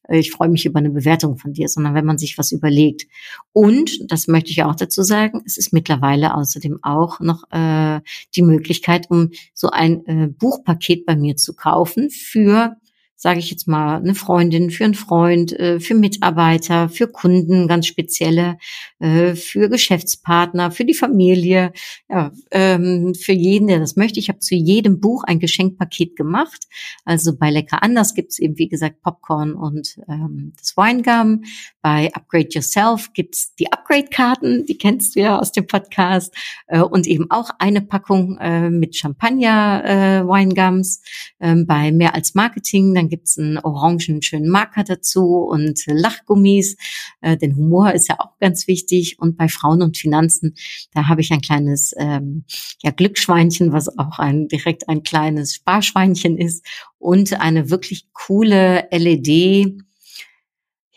ich 0.09 0.31
freue 0.31 0.49
mich 0.49 0.67
über 0.67 0.79
eine 0.79 0.91
Bewertung 0.91 1.37
von 1.37 1.53
dir, 1.53 1.69
sondern 1.69 1.95
wenn 1.95 2.05
man 2.05 2.19
sich 2.19 2.39
was 2.39 2.53
überlegt. 2.53 3.07
Und, 3.53 4.11
das 4.11 4.29
möchte 4.29 4.51
ich 4.51 4.63
auch 4.63 4.75
dazu 4.75 5.03
sagen, 5.03 5.43
es 5.45 5.57
ist 5.59 5.73
mittlerweile 5.73 6.35
außerdem 6.35 6.79
auch 6.83 7.21
noch 7.21 7.45
äh, 7.51 8.01
die 8.35 8.43
Möglichkeit, 8.43 9.11
um 9.11 9.31
so 9.55 9.71
ein 9.71 10.07
äh, 10.07 10.29
Buchpaket 10.29 11.07
bei 11.07 11.17
mir 11.17 11.37
zu 11.37 11.55
kaufen 11.55 12.11
für 12.11 12.77
sage 13.21 13.41
ich 13.41 13.51
jetzt 13.51 13.67
mal, 13.67 13.97
eine 13.97 14.15
Freundin, 14.15 14.71
für 14.71 14.85
einen 14.85 14.95
Freund, 14.95 15.53
äh, 15.53 15.81
für 15.81 15.95
Mitarbeiter, 15.95 16.89
für 16.89 17.09
Kunden, 17.09 17.67
ganz 17.67 17.89
spezielle, 17.89 18.59
äh, 19.01 19.35
für 19.35 19.69
Geschäftspartner, 19.69 20.71
für 20.71 20.85
die 20.85 20.95
Familie, 20.95 21.73
ja, 22.09 22.31
ähm, 22.53 23.15
für 23.15 23.33
jeden, 23.33 23.67
der 23.67 23.81
das 23.81 23.97
möchte. 23.97 24.21
Ich 24.21 24.29
habe 24.29 24.39
zu 24.39 24.55
jedem 24.55 25.01
Buch 25.01 25.25
ein 25.25 25.41
Geschenkpaket 25.41 26.15
gemacht. 26.15 26.69
Also 27.05 27.37
bei 27.37 27.51
Lecker 27.51 27.83
Anders 27.83 28.15
gibt's 28.15 28.39
eben, 28.39 28.57
wie 28.57 28.69
gesagt, 28.69 29.03
Popcorn 29.03 29.55
und 29.55 29.99
ähm, 30.09 30.53
das 30.57 30.77
Weingum. 30.77 31.43
Bei 31.83 32.15
Upgrade 32.15 32.51
Yourself 32.53 33.13
gibt's 33.15 33.53
die 33.57 33.73
Upgrade-Karten, 33.73 34.65
die 34.65 34.79
kennst 34.79 35.17
du 35.17 35.21
ja 35.21 35.41
aus 35.41 35.51
dem 35.51 35.67
Podcast. 35.67 36.33
Äh, 36.69 36.83
und 36.83 37.09
eben 37.09 37.33
auch 37.33 37.51
eine 37.59 37.83
Packung 37.83 38.39
mit 38.71 38.97
Champagner-Weingums. 38.97 41.03
Äh, 41.41 41.49
ähm, 41.49 41.67
bei 41.67 41.93
Mehr 41.93 42.15
als 42.15 42.35
Marketing, 42.35 42.95
dann 42.95 43.08
gibt's 43.09 43.39
einen 43.39 43.59
orangen 43.59 44.23
schönen 44.23 44.49
Marker 44.49 44.85
dazu 44.85 45.47
und 45.49 45.81
Lachgummis. 45.87 46.77
Äh, 47.21 47.37
denn 47.37 47.57
Humor 47.57 47.93
ist 47.93 48.09
ja 48.09 48.17
auch 48.19 48.39
ganz 48.39 48.67
wichtig. 48.69 49.19
Und 49.19 49.37
bei 49.37 49.49
Frauen 49.49 49.83
und 49.83 49.97
Finanzen, 49.97 50.55
da 50.95 51.09
habe 51.09 51.21
ich 51.21 51.33
ein 51.33 51.41
kleines 51.41 51.95
ähm, 51.99 52.45
ja, 52.83 52.91
Glücksschweinchen, 52.91 53.73
was 53.73 53.99
auch 53.99 54.19
ein 54.19 54.49
direkt 54.49 54.89
ein 54.89 55.03
kleines 55.03 55.55
Sparschweinchen 55.55 56.37
ist 56.37 56.65
und 56.99 57.41
eine 57.41 57.71
wirklich 57.71 58.07
coole 58.13 58.89
LED 58.91 59.88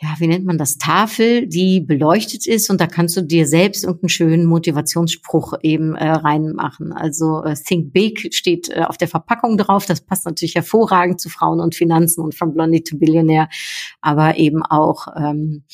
ja, 0.02 0.16
wie 0.18 0.26
nennt 0.26 0.46
man 0.46 0.58
das, 0.58 0.80
Tafel, 0.80 1.46
die 1.46 1.80
beleuchtet 1.80 2.48
ist 2.48 2.72
und 2.72 2.82
da 2.82 2.88
kannst 2.88 3.16
du 3.18 3.22
dir 3.22 3.46
selbst 3.46 3.84
irgendeinen 3.84 4.10
schönen 4.10 4.46
Motivationsspruch 4.46 5.54
eben 5.62 5.94
äh, 5.94 6.10
reinmachen. 6.10 6.92
Also 6.92 7.44
äh, 7.44 7.54
Think 7.54 7.94
Big 7.94 8.34
steht 8.34 8.70
äh, 8.70 8.82
auf 8.82 8.98
der 8.98 9.08
Verpackung 9.08 9.60
drauf. 9.60 9.86
Das 9.86 10.02
passt 10.02 10.26
natürlich 10.26 10.56
hervorragend 10.56 11.22
zu 11.22 11.30
Frauen 11.30 11.60
und 11.60 11.76
Finanzen 11.76 12.22
und 12.22 12.34
From 12.34 12.54
Blondie 12.54 12.82
to 12.82 12.98
Billionaire. 12.98 13.48
Aber 14.02 14.38
eben 14.38 14.64
auch, 14.64 15.06
ähm, 15.16 15.66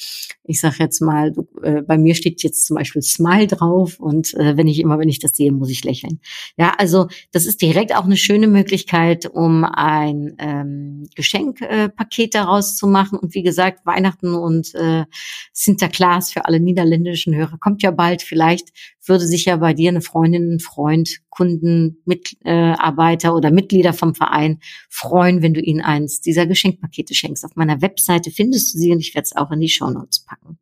ich 0.43 0.59
sag 0.59 0.77
jetzt 0.79 1.01
mal, 1.01 1.31
du, 1.31 1.47
äh, 1.63 1.81
bei 1.83 1.97
mir 1.97 2.13
steht 2.13 2.43
jetzt 2.43 2.65
zum 2.65 2.75
Beispiel 2.75 3.01
Smile 3.03 3.47
drauf 3.47 3.97
und 3.97 4.33
äh, 4.33 4.57
wenn 4.57 4.67
ich 4.67 4.81
immer, 4.81 4.99
wenn 4.99 5.09
ich 5.09 5.19
das 5.19 5.37
sehe, 5.37 5.53
muss 5.53 5.69
ich 5.69 5.85
lächeln. 5.85 6.19
Ja, 6.57 6.73
also 6.77 7.07
das 7.31 7.45
ist 7.45 7.61
direkt 7.61 7.95
auch 7.95 8.03
eine 8.03 8.17
schöne 8.17 8.47
Möglichkeit, 8.47 9.25
um 9.25 9.63
ein 9.63 10.35
ähm, 10.37 11.07
Geschenkpaket 11.15 12.35
äh, 12.35 12.37
daraus 12.37 12.75
zu 12.75 12.87
machen. 12.87 13.17
Und 13.19 13.33
wie 13.33 13.43
gesagt, 13.43 13.85
Weihnachten 13.85 14.16
Weihnachten 14.17 14.35
und 14.35 14.73
äh, 14.75 15.05
Sinterklaas 15.53 16.31
für 16.31 16.45
alle 16.45 16.59
niederländischen 16.59 17.35
Hörer 17.35 17.57
kommt 17.59 17.83
ja 17.83 17.91
bald. 17.91 18.21
Vielleicht 18.21 18.69
würde 19.05 19.25
sich 19.25 19.45
ja 19.45 19.57
bei 19.57 19.73
dir 19.73 19.89
eine 19.89 20.01
Freundin, 20.01 20.55
ein 20.55 20.59
Freund, 20.59 21.19
Kunden, 21.29 22.01
Mitarbeiter 22.05 23.35
oder 23.35 23.51
Mitglieder 23.51 23.93
vom 23.93 24.15
Verein 24.15 24.59
freuen, 24.89 25.41
wenn 25.41 25.53
du 25.53 25.61
ihnen 25.61 25.81
eins 25.81 26.21
dieser 26.21 26.47
Geschenkpakete 26.47 27.13
schenkst. 27.13 27.45
Auf 27.45 27.55
meiner 27.55 27.81
Webseite 27.81 28.31
findest 28.31 28.73
du 28.73 28.79
sie 28.79 28.91
und 28.91 28.99
ich 28.99 29.13
werde 29.15 29.25
es 29.25 29.35
auch 29.35 29.51
in 29.51 29.59
die 29.59 29.69
Show 29.69 29.89
Notes 29.89 30.25
packen. 30.25 30.59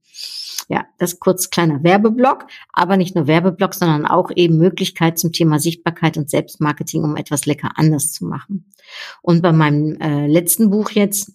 Ja, 0.68 0.86
das 0.98 1.20
kurz 1.20 1.52
kleiner 1.52 1.84
Werbeblock, 1.84 2.48
aber 2.74 2.98
nicht 2.98 3.14
nur 3.14 3.28
Werbeblock, 3.28 3.76
sondern 3.76 4.08
auch 4.08 4.32
eben 4.36 4.58
Möglichkeit 4.58 5.20
zum 5.20 5.32
Thema 5.32 5.60
Sichtbarkeit 5.60 6.18
und 6.18 6.30
Selbstmarketing, 6.30 7.04
um 7.04 7.18
etwas 7.18 7.46
lecker 7.46 7.74
anders 7.76 8.12
zu 8.12 8.26
machen. 8.26 8.72
Und 9.22 9.44
bei 9.44 9.52
meinem 9.52 9.96
äh, 10.02 10.26
letzten 10.26 10.72
Buch 10.72 10.90
jetzt, 10.90 11.34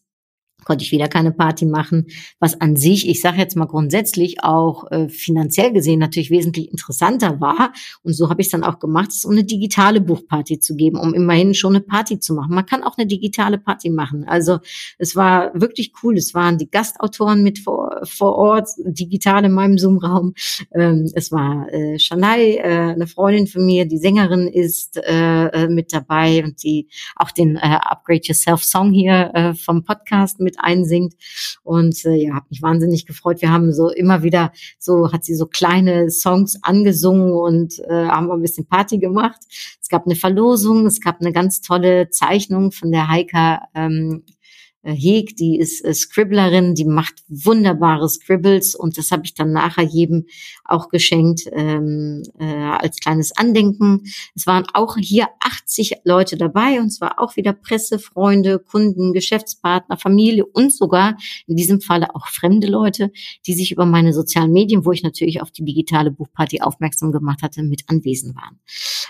konnte 0.64 0.84
ich 0.84 0.92
wieder 0.92 1.08
keine 1.08 1.32
Party 1.32 1.66
machen, 1.66 2.06
was 2.38 2.60
an 2.60 2.76
sich, 2.76 3.08
ich 3.08 3.20
sage 3.20 3.38
jetzt 3.38 3.56
mal 3.56 3.66
grundsätzlich 3.66 4.42
auch 4.42 4.90
äh, 4.90 5.08
finanziell 5.08 5.72
gesehen 5.72 5.98
natürlich 5.98 6.30
wesentlich 6.30 6.70
interessanter 6.70 7.40
war. 7.40 7.72
Und 8.02 8.14
so 8.14 8.28
habe 8.28 8.40
ich 8.40 8.48
es 8.48 8.50
dann 8.50 8.64
auch 8.64 8.78
gemacht, 8.78 9.10
um 9.24 9.32
eine 9.32 9.44
digitale 9.44 10.00
Buchparty 10.00 10.60
zu 10.60 10.76
geben, 10.76 10.98
um 10.98 11.14
immerhin 11.14 11.54
schon 11.54 11.74
eine 11.74 11.84
Party 11.84 12.18
zu 12.18 12.34
machen. 12.34 12.54
Man 12.54 12.66
kann 12.66 12.82
auch 12.82 12.98
eine 12.98 13.06
digitale 13.06 13.58
Party 13.58 13.90
machen. 13.90 14.24
Also 14.24 14.58
es 14.98 15.16
war 15.16 15.52
wirklich 15.54 15.92
cool. 16.02 16.16
Es 16.16 16.34
waren 16.34 16.58
die 16.58 16.70
Gastautoren 16.70 17.42
mit 17.42 17.58
vor, 17.58 18.00
vor 18.04 18.36
Ort, 18.36 18.68
digital 18.78 19.44
in 19.44 19.52
meinem 19.52 19.78
Zoom-Raum. 19.78 20.34
Ähm, 20.74 21.10
es 21.14 21.32
war 21.32 21.72
äh, 21.72 21.98
Shanai, 21.98 22.56
äh, 22.56 22.92
eine 22.92 23.06
Freundin 23.06 23.46
von 23.46 23.64
mir, 23.64 23.86
die 23.86 23.98
Sängerin 23.98 24.48
ist 24.48 24.96
äh, 24.96 25.46
äh 25.46 25.68
mit 25.68 25.92
dabei 25.92 26.42
und 26.44 26.62
die 26.62 26.88
auch 27.16 27.30
den 27.30 27.56
äh, 27.56 27.60
Upgrade 27.60 28.22
Yourself 28.24 28.64
Song 28.64 28.92
hier 28.92 29.30
äh, 29.34 29.54
vom 29.54 29.84
Podcast 29.84 30.40
mit 30.40 30.49
mit 30.50 30.58
einsingt. 30.58 31.14
Und 31.62 32.04
äh, 32.04 32.14
ja, 32.14 32.34
habe 32.34 32.46
mich 32.50 32.62
wahnsinnig 32.62 33.06
gefreut. 33.06 33.40
Wir 33.40 33.50
haben 33.50 33.72
so 33.72 33.90
immer 33.90 34.22
wieder 34.22 34.52
so, 34.78 35.12
hat 35.12 35.24
sie 35.24 35.34
so 35.34 35.46
kleine 35.46 36.10
Songs 36.10 36.58
angesungen 36.62 37.32
und 37.32 37.78
äh, 37.88 38.08
haben 38.08 38.30
ein 38.30 38.42
bisschen 38.42 38.66
Party 38.66 38.98
gemacht. 38.98 39.40
Es 39.80 39.88
gab 39.88 40.06
eine 40.06 40.16
Verlosung, 40.16 40.86
es 40.86 41.00
gab 41.00 41.20
eine 41.20 41.32
ganz 41.32 41.60
tolle 41.60 42.10
Zeichnung 42.10 42.72
von 42.72 42.90
der 42.90 43.08
Heika 43.08 43.62
ähm, 43.74 44.24
äh, 44.26 44.39
Heg, 44.82 45.36
die 45.36 45.58
ist 45.58 45.84
äh, 45.84 45.92
Scribblerin, 45.92 46.74
die 46.74 46.86
macht 46.86 47.14
wunderbare 47.28 48.08
Scribbles 48.08 48.74
und 48.74 48.96
das 48.96 49.10
habe 49.10 49.22
ich 49.24 49.34
dann 49.34 49.52
nachher 49.52 49.84
jedem 49.84 50.26
auch 50.64 50.88
geschenkt 50.88 51.42
ähm, 51.52 52.22
äh, 52.38 52.44
als 52.44 52.98
kleines 52.98 53.36
Andenken. 53.36 54.04
Es 54.34 54.46
waren 54.46 54.64
auch 54.72 54.96
hier 54.96 55.28
80 55.40 55.96
Leute 56.04 56.38
dabei 56.38 56.80
und 56.80 56.86
es 56.86 57.00
war 57.00 57.18
auch 57.18 57.36
wieder 57.36 57.52
Presse, 57.52 57.98
Freunde, 57.98 58.58
Kunden, 58.58 59.12
Geschäftspartner, 59.12 59.98
Familie 59.98 60.46
und 60.46 60.72
sogar 60.72 61.16
in 61.46 61.56
diesem 61.56 61.82
Falle 61.82 62.14
auch 62.14 62.28
fremde 62.28 62.66
Leute, 62.66 63.12
die 63.46 63.52
sich 63.52 63.72
über 63.72 63.84
meine 63.84 64.14
sozialen 64.14 64.52
Medien, 64.52 64.86
wo 64.86 64.92
ich 64.92 65.02
natürlich 65.02 65.42
auf 65.42 65.50
die 65.50 65.64
digitale 65.64 66.10
Buchparty 66.10 66.62
aufmerksam 66.62 67.12
gemacht 67.12 67.42
hatte, 67.42 67.62
mit 67.62 67.82
anwesend 67.88 68.34
waren. 68.34 68.58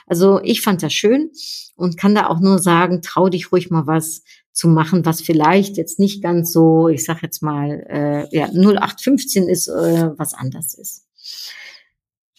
Also 0.06 0.40
ich 0.42 0.62
fand 0.62 0.82
das 0.82 0.92
schön 0.92 1.30
und 1.76 1.96
kann 1.96 2.14
da 2.14 2.28
auch 2.28 2.40
nur 2.40 2.58
sagen, 2.58 3.00
trau 3.02 3.28
dich 3.28 3.52
ruhig 3.52 3.70
mal 3.70 3.86
was 3.86 4.22
zu 4.52 4.68
machen, 4.68 5.04
was 5.06 5.20
vielleicht 5.20 5.76
jetzt 5.76 5.98
nicht 5.98 6.22
ganz 6.22 6.52
so, 6.52 6.88
ich 6.88 7.04
sag 7.04 7.22
jetzt 7.22 7.42
mal, 7.42 7.84
äh, 7.88 8.36
ja, 8.36 8.48
0815 8.48 9.48
ist, 9.48 9.68
äh, 9.68 10.10
was 10.16 10.34
anders 10.34 10.74
ist. 10.74 11.06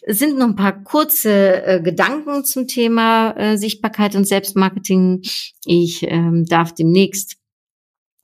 Es 0.04 0.18
sind 0.18 0.38
noch 0.38 0.48
ein 0.48 0.56
paar 0.56 0.84
kurze 0.84 1.64
äh, 1.64 1.82
Gedanken 1.82 2.44
zum 2.44 2.68
Thema 2.68 3.32
äh, 3.38 3.58
Sichtbarkeit 3.58 4.16
und 4.16 4.28
Selbstmarketing. 4.28 5.22
Ich 5.66 6.04
ähm, 6.04 6.46
darf 6.46 6.74
demnächst 6.74 7.38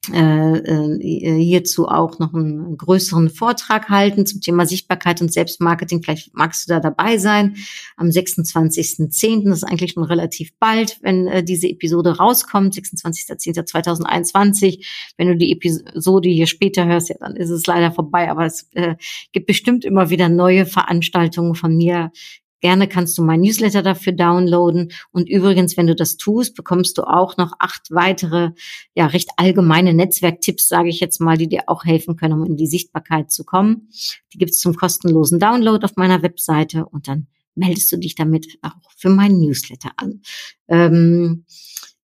hierzu 0.09 1.87
auch 1.87 2.19
noch 2.19 2.33
einen 2.33 2.77
größeren 2.77 3.29
Vortrag 3.29 3.89
halten 3.89 4.25
zum 4.25 4.39
Thema 4.39 4.65
Sichtbarkeit 4.65 5.19
und 5.21 5.33
Selbstmarketing. 5.33 6.01
Vielleicht 6.01 6.33
magst 6.33 6.67
du 6.67 6.73
da 6.73 6.79
dabei 6.79 7.17
sein. 7.17 7.57
Am 7.97 8.07
26.10., 8.07 9.49
das 9.49 9.59
ist 9.59 9.63
eigentlich 9.63 9.93
schon 9.93 10.03
relativ 10.03 10.57
bald, 10.59 10.99
wenn 11.01 11.27
äh, 11.27 11.43
diese 11.43 11.67
Episode 11.67 12.17
rauskommt, 12.17 12.75
26.10.2021. 12.75 14.85
Wenn 15.17 15.27
du 15.27 15.35
die 15.35 15.51
Episode 15.51 16.29
hier 16.29 16.47
später 16.47 16.85
hörst, 16.85 17.09
ja, 17.09 17.15
dann 17.19 17.35
ist 17.35 17.49
es 17.49 17.67
leider 17.67 17.91
vorbei, 17.91 18.31
aber 18.31 18.45
es 18.45 18.69
äh, 18.73 18.95
gibt 19.33 19.47
bestimmt 19.47 19.83
immer 19.83 20.09
wieder 20.09 20.29
neue 20.29 20.65
Veranstaltungen 20.65 21.55
von 21.55 21.75
mir 21.75 22.11
Gerne 22.59 22.87
kannst 22.87 23.17
du 23.17 23.23
mein 23.23 23.41
Newsletter 23.41 23.83
dafür 23.83 24.13
downloaden. 24.13 24.91
Und 25.11 25.29
übrigens, 25.29 25.77
wenn 25.77 25.87
du 25.87 25.95
das 25.95 26.17
tust, 26.17 26.55
bekommst 26.55 26.97
du 26.97 27.03
auch 27.03 27.37
noch 27.37 27.53
acht 27.59 27.91
weitere, 27.91 28.51
ja, 28.95 29.07
recht 29.07 29.29
allgemeine 29.37 29.93
Netzwerktipps, 29.93 30.67
sage 30.67 30.89
ich 30.89 30.99
jetzt 30.99 31.19
mal, 31.21 31.37
die 31.37 31.49
dir 31.49 31.63
auch 31.67 31.85
helfen 31.85 32.15
können, 32.15 32.33
um 32.33 32.45
in 32.45 32.57
die 32.57 32.67
Sichtbarkeit 32.67 33.31
zu 33.31 33.43
kommen. 33.43 33.89
Die 34.33 34.37
gibt's 34.37 34.59
zum 34.59 34.75
kostenlosen 34.75 35.39
Download 35.39 35.85
auf 35.85 35.95
meiner 35.95 36.23
Webseite 36.23 36.85
und 36.85 37.07
dann 37.07 37.27
meldest 37.53 37.91
du 37.91 37.97
dich 37.97 38.15
damit 38.15 38.57
auch 38.61 38.91
für 38.95 39.09
meinen 39.09 39.39
Newsletter 39.39 39.91
an. 39.97 40.21
Ähm, 40.67 41.45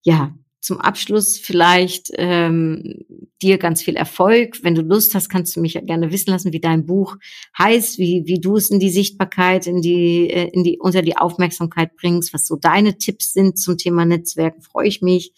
ja, 0.04 0.34
zum 0.64 0.80
Abschluss 0.80 1.38
vielleicht 1.38 2.10
ähm, 2.16 3.06
dir 3.42 3.58
ganz 3.58 3.82
viel 3.84 3.98
Erfolg. 3.98 4.64
Wenn 4.64 4.76
du 4.76 4.82
Lust 4.82 5.14
hast, 5.14 5.28
kannst 5.28 5.54
du 5.56 5.60
mich 5.60 5.74
ja 5.74 5.82
gerne 5.82 6.12
wissen 6.14 6.30
lassen, 6.30 6.54
wie 6.54 6.62
dein 6.62 6.86
Buch 6.86 7.18
heißt, 7.58 7.98
wie, 7.98 8.24
wie 8.26 8.40
du 8.40 8.56
es 8.56 8.70
in 8.70 8.80
die 8.80 8.90
Sichtbarkeit, 8.90 9.68
in 9.68 9.82
die, 9.82 10.30
äh, 10.30 10.50
in 10.54 10.64
die, 10.64 10.80
unter 10.80 11.02
die 11.02 11.18
Aufmerksamkeit 11.18 11.98
bringst, 11.98 12.34
was 12.34 12.48
so 12.48 12.56
deine 12.56 12.98
Tipps 12.98 13.34
sind 13.34 13.60
zum 13.60 13.78
Thema 13.78 14.06
Netzwerken, 14.06 14.62
freue 14.62 14.88
ich 14.88 15.02
mich 15.02 15.34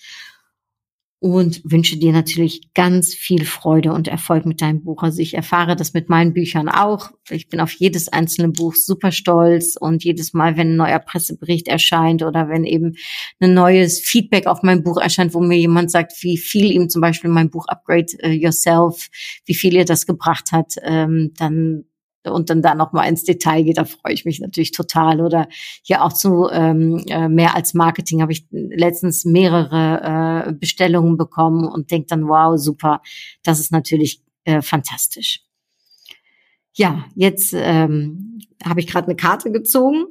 und 1.25 1.59
wünsche 1.63 1.97
dir 1.97 2.11
natürlich 2.11 2.71
ganz 2.75 3.15
viel 3.15 3.45
Freude 3.45 3.93
und 3.93 4.07
Erfolg 4.07 4.45
mit 4.45 4.61
deinem 4.61 4.83
Buch. 4.83 5.01
Also 5.01 5.23
ich 5.23 5.33
erfahre 5.33 5.75
das 5.75 5.91
mit 5.95 6.07
meinen 6.07 6.33
Büchern 6.33 6.69
auch. 6.69 7.09
Ich 7.31 7.49
bin 7.49 7.59
auf 7.61 7.71
jedes 7.71 8.09
einzelne 8.09 8.49
Buch 8.49 8.75
super 8.75 9.11
stolz 9.11 9.75
und 9.75 10.03
jedes 10.03 10.33
Mal, 10.33 10.55
wenn 10.55 10.73
ein 10.73 10.75
neuer 10.75 10.99
Pressebericht 10.99 11.67
erscheint 11.67 12.21
oder 12.21 12.47
wenn 12.47 12.63
eben 12.63 12.93
ein 13.39 13.55
neues 13.55 13.99
Feedback 14.01 14.45
auf 14.45 14.61
mein 14.61 14.83
Buch 14.83 14.97
erscheint, 14.97 15.33
wo 15.33 15.39
mir 15.39 15.57
jemand 15.57 15.89
sagt, 15.89 16.13
wie 16.21 16.38
viel 16.38 16.69
ihm 16.71 16.91
zum 16.91 17.01
Beispiel 17.01 17.31
mein 17.31 17.49
Buch 17.49 17.65
Upgrade 17.69 18.13
äh, 18.19 18.29
Yourself, 18.29 19.07
wie 19.45 19.55
viel 19.55 19.73
ihr 19.73 19.85
das 19.85 20.05
gebracht 20.05 20.51
hat, 20.51 20.75
ähm, 20.83 21.31
dann 21.39 21.85
und 22.25 22.49
dann 22.49 22.61
da 22.61 22.75
noch 22.75 22.91
mal 22.91 23.03
ins 23.03 23.23
Detail 23.23 23.63
geht, 23.63 23.77
da 23.77 23.85
freue 23.85 24.13
ich 24.13 24.25
mich 24.25 24.39
natürlich 24.39 24.71
total. 24.71 25.21
Oder 25.21 25.47
hier 25.83 26.03
auch 26.03 26.13
zu 26.13 26.49
ähm, 26.51 27.03
äh, 27.07 27.29
mehr 27.29 27.55
als 27.55 27.73
Marketing 27.73 28.21
habe 28.21 28.31
ich 28.31 28.47
letztens 28.51 29.25
mehrere 29.25 30.47
äh, 30.47 30.53
Bestellungen 30.53 31.17
bekommen 31.17 31.67
und 31.67 31.91
denke 31.91 32.07
dann, 32.07 32.27
wow, 32.27 32.57
super, 32.57 33.01
das 33.43 33.59
ist 33.59 33.71
natürlich 33.71 34.21
äh, 34.43 34.61
fantastisch. 34.61 35.41
Ja, 36.73 37.05
jetzt 37.15 37.53
ähm, 37.55 38.39
habe 38.63 38.79
ich 38.81 38.88
gerade 38.88 39.07
eine 39.07 39.15
Karte 39.15 39.51
gezogen 39.51 40.05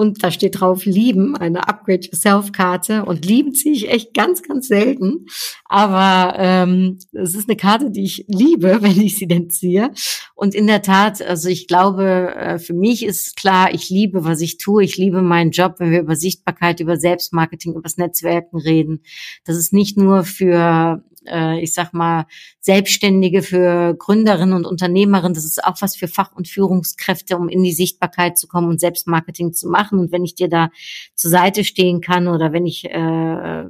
und 0.00 0.24
da 0.24 0.30
steht 0.30 0.58
drauf 0.58 0.86
lieben, 0.86 1.36
eine 1.36 1.68
Upgrade 1.68 2.06
Yourself 2.06 2.52
Karte 2.52 3.04
und 3.04 3.26
lieben 3.26 3.52
ziehe 3.54 3.74
ich 3.74 3.90
echt 3.90 4.14
ganz, 4.14 4.42
ganz 4.42 4.66
selten. 4.66 5.26
Aber 5.66 6.38
ähm, 6.38 6.96
es 7.12 7.34
ist 7.34 7.50
eine 7.50 7.58
Karte, 7.58 7.90
die 7.90 8.04
ich 8.04 8.24
liebe, 8.26 8.78
wenn 8.80 8.98
ich 8.98 9.18
sie 9.18 9.28
denn 9.28 9.50
ziehe. 9.50 9.90
Und 10.34 10.54
in 10.54 10.66
der 10.66 10.80
Tat, 10.80 11.20
also 11.20 11.50
ich 11.50 11.68
glaube, 11.68 12.34
äh, 12.34 12.58
für 12.58 12.72
mich 12.72 13.04
ist 13.04 13.36
klar, 13.36 13.74
ich 13.74 13.90
liebe, 13.90 14.24
was 14.24 14.40
ich 14.40 14.56
tue. 14.56 14.84
Ich 14.84 14.96
liebe 14.96 15.20
meinen 15.20 15.50
Job, 15.50 15.74
wenn 15.80 15.90
wir 15.90 16.00
über 16.00 16.16
Sichtbarkeit, 16.16 16.80
über 16.80 16.96
Selbstmarketing, 16.96 17.72
über 17.72 17.82
das 17.82 17.98
Netzwerken 17.98 18.56
reden. 18.56 19.02
Das 19.44 19.58
ist 19.58 19.74
nicht 19.74 19.98
nur 19.98 20.24
für 20.24 21.04
äh, 21.26 21.60
ich 21.60 21.74
sag 21.74 21.92
mal, 21.92 22.26
Selbstständige, 22.60 23.42
für 23.42 23.94
Gründerinnen 23.94 24.54
und 24.54 24.66
Unternehmerinnen. 24.66 25.34
Das 25.34 25.44
ist 25.44 25.64
auch 25.64 25.76
was 25.80 25.96
für 25.96 26.08
Fach- 26.08 26.34
und 26.34 26.48
Führungskräfte, 26.48 27.36
um 27.36 27.48
in 27.48 27.62
die 27.62 27.72
Sichtbarkeit 27.72 28.38
zu 28.38 28.48
kommen 28.48 28.68
und 28.68 28.80
Selbstmarketing 28.80 29.52
zu 29.52 29.68
machen. 29.68 29.98
Und 29.98 30.12
wenn 30.12 30.24
ich 30.24 30.34
dir 30.34 30.48
da 30.48 30.70
zur 31.14 31.30
Seite 31.30 31.64
stehen 31.64 32.00
kann 32.00 32.28
oder 32.28 32.52
wenn 32.52 32.66
ich 32.66 32.84
äh, 32.84 33.64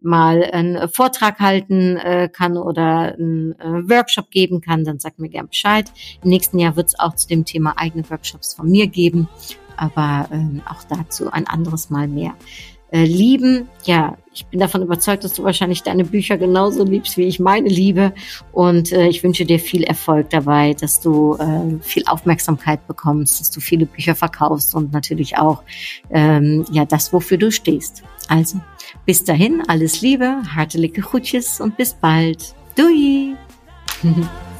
mal 0.00 0.44
einen 0.44 0.88
Vortrag 0.88 1.40
halten 1.40 1.96
äh, 1.96 2.28
kann 2.32 2.56
oder 2.56 3.14
einen 3.14 3.52
äh, 3.58 3.88
Workshop 3.88 4.30
geben 4.30 4.60
kann, 4.60 4.84
dann 4.84 4.98
sag 4.98 5.18
mir 5.18 5.28
gern 5.28 5.48
Bescheid. 5.48 5.90
Im 6.22 6.30
nächsten 6.30 6.58
Jahr 6.58 6.76
wird 6.76 6.88
es 6.88 6.98
auch 6.98 7.14
zu 7.14 7.28
dem 7.28 7.44
Thema 7.44 7.74
eigene 7.78 8.08
Workshops 8.10 8.54
von 8.54 8.70
mir 8.70 8.86
geben, 8.86 9.28
aber 9.76 10.28
äh, 10.30 10.60
auch 10.68 10.84
dazu 10.84 11.30
ein 11.30 11.46
anderes 11.46 11.90
Mal 11.90 12.08
mehr 12.08 12.34
äh, 12.96 13.04
lieben. 13.04 13.68
Ja, 13.84 14.16
ich 14.32 14.46
bin 14.46 14.58
davon 14.58 14.82
überzeugt, 14.82 15.24
dass 15.24 15.34
du 15.34 15.44
wahrscheinlich 15.44 15.82
deine 15.82 16.04
Bücher 16.04 16.38
genauso 16.38 16.84
liebst, 16.84 17.16
wie 17.18 17.24
ich 17.24 17.38
meine 17.38 17.68
liebe. 17.68 18.14
Und 18.52 18.92
äh, 18.92 19.08
ich 19.08 19.22
wünsche 19.22 19.44
dir 19.44 19.58
viel 19.58 19.82
Erfolg 19.82 20.30
dabei, 20.30 20.72
dass 20.74 21.00
du 21.00 21.34
äh, 21.34 21.82
viel 21.82 22.04
Aufmerksamkeit 22.06 22.86
bekommst, 22.86 23.40
dass 23.40 23.50
du 23.50 23.60
viele 23.60 23.84
Bücher 23.84 24.14
verkaufst 24.14 24.74
und 24.74 24.92
natürlich 24.92 25.36
auch 25.36 25.62
ähm, 26.10 26.64
ja 26.72 26.86
das, 26.86 27.12
wofür 27.12 27.36
du 27.36 27.52
stehst. 27.52 28.02
Also 28.28 28.60
bis 29.04 29.24
dahin, 29.24 29.62
alles 29.68 30.00
Liebe, 30.00 30.42
hartliche 30.54 31.00
Groetjes 31.00 31.60
und 31.60 31.76
bis 31.76 31.92
bald. 31.94 32.54
Doei! 32.76 33.34